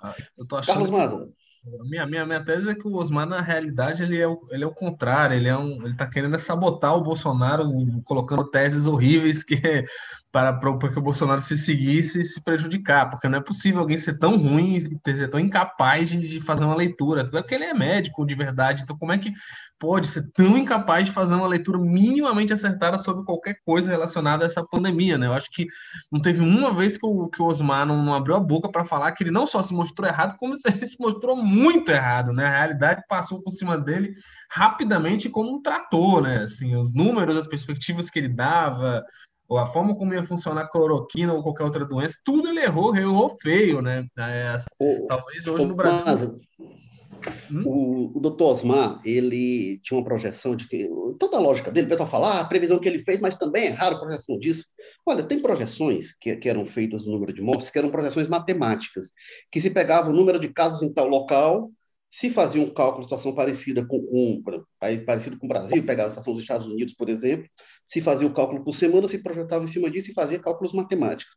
[0.00, 0.14] Ah,
[0.66, 1.28] Carlos Maza.
[1.88, 4.66] Minha, minha, minha tese é que o Osmar, na realidade, ele é o, ele é
[4.66, 7.64] o contrário, ele é um, ele tá querendo sabotar o Bolsonaro,
[8.04, 9.56] colocando teses horríveis que
[10.34, 13.96] para, para que o Bolsonaro se seguisse e se prejudicar, porque não é possível alguém
[13.96, 17.20] ser tão ruim ser tão incapaz de, de fazer uma leitura.
[17.20, 19.32] É porque ele é médico de verdade, então como é que
[19.78, 24.46] pode ser tão incapaz de fazer uma leitura minimamente acertada sobre qualquer coisa relacionada a
[24.48, 25.28] essa pandemia, né?
[25.28, 25.68] Eu acho que
[26.10, 28.84] não teve uma vez que o, que o Osmar não, não abriu a boca para
[28.84, 32.44] falar que ele não só se mostrou errado, como ele se mostrou muito errado, né?
[32.44, 34.12] A realidade passou por cima dele
[34.50, 36.38] rapidamente como um trator, né?
[36.38, 39.04] Assim, os números, as perspectivas que ele dava,
[39.48, 42.96] ou a forma como ia funcionar a cloroquina ou qualquer outra doença, tudo ele errou,
[42.96, 44.06] errou feio, né?
[44.18, 46.04] É, o, talvez hoje o, no Brasil.
[46.04, 46.22] Mas,
[47.50, 47.62] hum?
[47.64, 50.88] o, o doutor Osmar, ele tinha uma projeção de que.
[51.18, 53.66] Toda a lógica dele, o pessoal fala, ah, a previsão que ele fez, mas também
[53.66, 54.66] é raro a projeção disso.
[55.06, 59.12] Olha, tem projeções que, que eram feitas no número de mortes, que eram projeções matemáticas,
[59.52, 61.70] que se pegava o número de casos em tal local
[62.14, 64.40] se fazia um cálculo de situação parecida com, um
[65.04, 67.48] parecido com o Brasil, pegava a situação dos Estados Unidos, por exemplo,
[67.88, 71.34] se fazia o cálculo por semana, se projetava em cima disso e fazia cálculos matemáticos.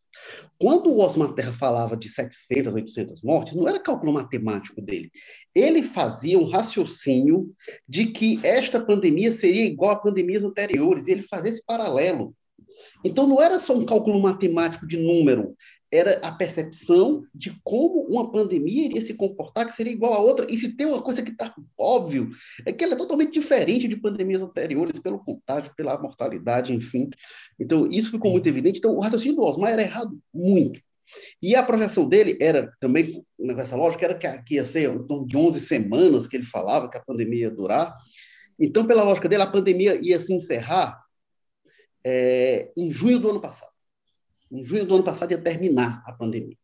[0.60, 5.10] Quando o Osmar Terra falava de 700, 800 mortes, não era cálculo matemático dele.
[5.56, 7.52] Ele fazia um raciocínio
[7.90, 12.36] de que esta pandemia seria igual a pandemias anteriores, e ele fazia esse paralelo.
[13.04, 15.56] Então, não era só um cálculo matemático de número,
[15.92, 20.46] era a percepção de como uma pandemia iria se comportar, que seria igual a outra.
[20.50, 22.30] E se tem uma coisa que está óbvio,
[22.66, 27.10] é que ela é totalmente diferente de pandemias anteriores, pelo contágio, pela mortalidade, enfim.
[27.60, 28.80] Então, isso ficou muito evidente.
[28.80, 30.82] Então, o raciocínio do Osmar era errado muito.
[31.42, 35.38] E a projeção dele era também, nessa lógica, era que, que ia ser torno de
[35.38, 37.96] 11 semanas que ele falava que a pandemia ia durar.
[38.60, 41.02] Então, pela lógica dele, a pandemia ia se encerrar
[42.04, 43.77] é, em junho do ano passado.
[44.52, 46.56] Em junho do ano passado ia terminar a pandemia.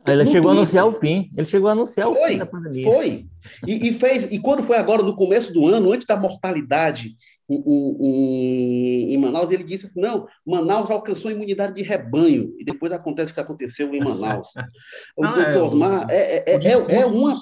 [0.00, 1.30] Então, ele chegou Twitter, a anunciar o fim.
[1.36, 2.84] Ele chegou a anunciar o foi, fim da pandemia.
[2.84, 3.26] Foi.
[3.66, 4.24] E, e, fez.
[4.30, 7.16] E quando foi agora, no começo do ano, antes da mortalidade
[7.48, 12.54] em, em, em, Manaus, ele disse assim: não, Manaus alcançou imunidade de rebanho.
[12.58, 14.48] E depois acontece o que aconteceu em Manaus.
[15.16, 17.34] o não, é, Osmar é, é, é, é uma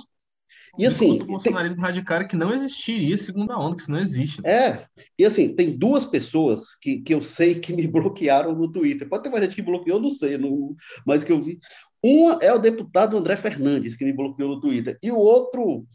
[0.79, 1.21] e assim.
[1.21, 1.85] O bolsonarismo tem...
[1.85, 4.41] radical é que não existiria segunda onda, que isso não existe.
[4.47, 4.87] É.
[5.19, 9.09] E assim, tem duas pessoas que, que eu sei que me bloquearam no Twitter.
[9.09, 10.75] Pode ter mais gente que bloqueou, não sei, não,
[11.07, 11.59] mas que eu vi.
[12.03, 15.87] Uma é o deputado André Fernandes, que me bloqueou no Twitter, e o outro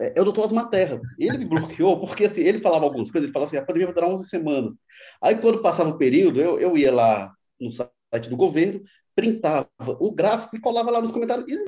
[0.00, 1.00] é, é o doutor Osmar Terra.
[1.18, 3.94] Ele me bloqueou porque assim, ele falava algumas coisas, ele falava assim, a pandemia vai
[3.94, 4.76] durar 11 semanas.
[5.22, 8.80] Aí, quando passava o período, eu, eu ia lá no site do governo,
[9.14, 9.68] printava
[9.98, 11.48] o gráfico e colava lá nos comentários.
[11.50, 11.58] E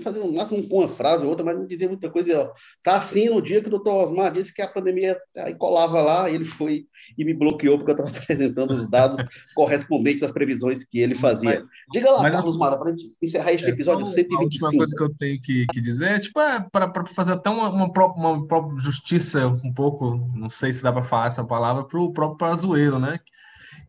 [0.00, 2.40] fazer no máximo uma frase ou outra, mas não dizia muita coisa.
[2.40, 2.52] Ó,
[2.82, 6.30] tá assim no dia que o doutor Osmar disse que a pandemia aí colava lá,
[6.30, 9.24] ele foi e me bloqueou porque eu estava apresentando os dados
[9.54, 11.60] correspondentes às previsões que ele fazia.
[11.60, 14.40] Mas, Diga lá, mas, Carlos Mara, para a gente encerrar este é, episódio 125.
[14.40, 17.50] A última coisa que eu tenho que, que dizer é, tipo, é, para fazer até
[17.50, 21.44] uma, uma, própria, uma própria justiça, um pouco, não sei se dá para falar essa
[21.44, 23.18] palavra, para o próprio Pazuello, né?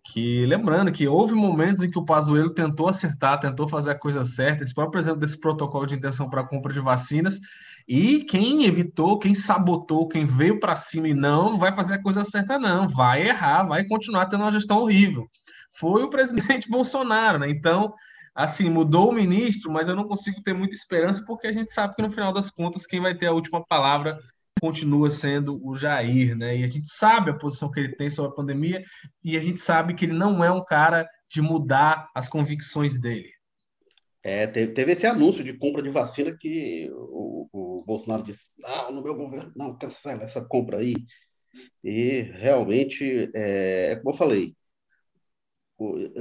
[0.03, 4.25] Que lembrando que houve momentos em que o Pazuello tentou acertar, tentou fazer a coisa
[4.25, 7.39] certa, esse próprio exemplo desse protocolo de intenção para compra de vacinas,
[7.87, 12.25] e quem evitou, quem sabotou, quem veio para cima e não, vai fazer a coisa
[12.25, 15.27] certa não, vai errar, vai continuar tendo uma gestão horrível.
[15.71, 17.49] Foi o presidente Bolsonaro, né?
[17.49, 17.93] Então,
[18.35, 21.95] assim, mudou o ministro, mas eu não consigo ter muita esperança porque a gente sabe
[21.95, 24.17] que no final das contas quem vai ter a última palavra
[24.59, 26.57] continua sendo o Jair, né?
[26.57, 28.83] E a gente sabe a posição que ele tem sobre a pandemia
[29.23, 33.31] e a gente sabe que ele não é um cara de mudar as convicções dele.
[34.23, 39.03] É, teve, esse anúncio de compra de vacina que o, o Bolsonaro disse: ah, no
[39.03, 40.93] meu governo, não, cancela essa compra aí.
[41.83, 44.55] E realmente, é, é como eu falei,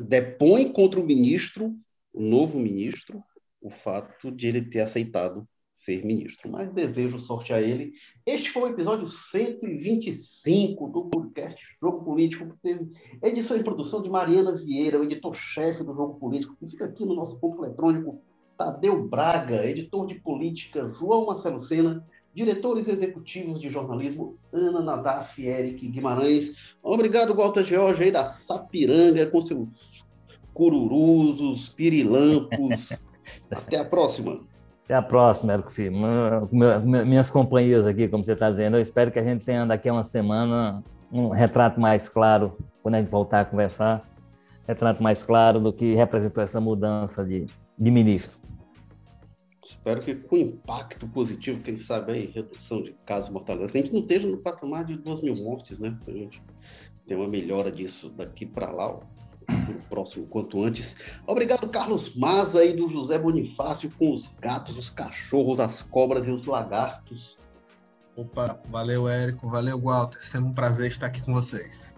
[0.02, 1.76] depõe contra o ministro,
[2.12, 3.22] o novo ministro,
[3.60, 5.48] o fato de ele ter aceitado
[5.84, 6.50] ser ministro.
[6.50, 7.92] Mas desejo sorte a ele.
[8.24, 14.08] Este foi o episódio 125 do podcast Jogo Político, que teve edição e produção de
[14.08, 18.20] Mariana Vieira, o editor-chefe do Jogo Político, que fica aqui no nosso ponto eletrônico,
[18.56, 25.86] Tadeu Braga, editor de política, João Marcelo Sena, diretores executivos de jornalismo, Ana Nadaf Eric
[25.88, 26.76] Guimarães.
[26.82, 29.68] Obrigado, Walter George, aí da Sapiranga, com seus
[30.54, 32.92] cururuzos, pirilampos.
[33.50, 34.51] Até a próxima.
[34.84, 35.92] Até a próxima, Érico Filho.
[36.82, 39.92] Minhas companhias aqui, como você está dizendo, eu espero que a gente tenha daqui a
[39.92, 44.08] uma semana um retrato mais claro, quando a gente voltar a conversar,
[44.66, 47.46] retrato mais claro do que representou essa mudança de,
[47.78, 48.40] de ministro.
[49.64, 53.60] Espero que com impacto positivo, quem sabe aí, redução de casos mortais.
[53.62, 55.96] A gente não esteja no patamar de 2 mil mortes, né?
[56.06, 56.42] A gente
[57.06, 58.98] tem uma melhora disso daqui para lá
[59.88, 60.96] próximo quanto antes.
[61.26, 66.30] Obrigado, Carlos Maza e do José Bonifácio com os gatos, os cachorros, as cobras e
[66.30, 67.38] os lagartos.
[68.16, 70.22] Opa, valeu, Érico, valeu, Walter.
[70.22, 71.96] Sempre um prazer estar aqui com vocês.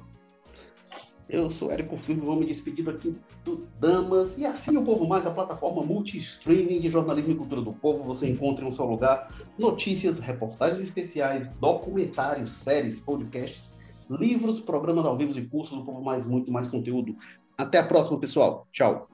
[1.28, 4.36] Eu sou Érico Firmo, vou me despedindo aqui do Damas.
[4.36, 8.04] E assim o Povo Mais, a plataforma multi-streaming de jornalismo e cultura do povo.
[8.04, 13.73] Você encontra em um só lugar notícias, reportagens especiais, documentários, séries, podcasts
[14.10, 17.16] livros, programas ao vivo e cursos, o povo mais muito mais conteúdo.
[17.56, 18.66] Até a próxima, pessoal.
[18.72, 19.08] Tchau.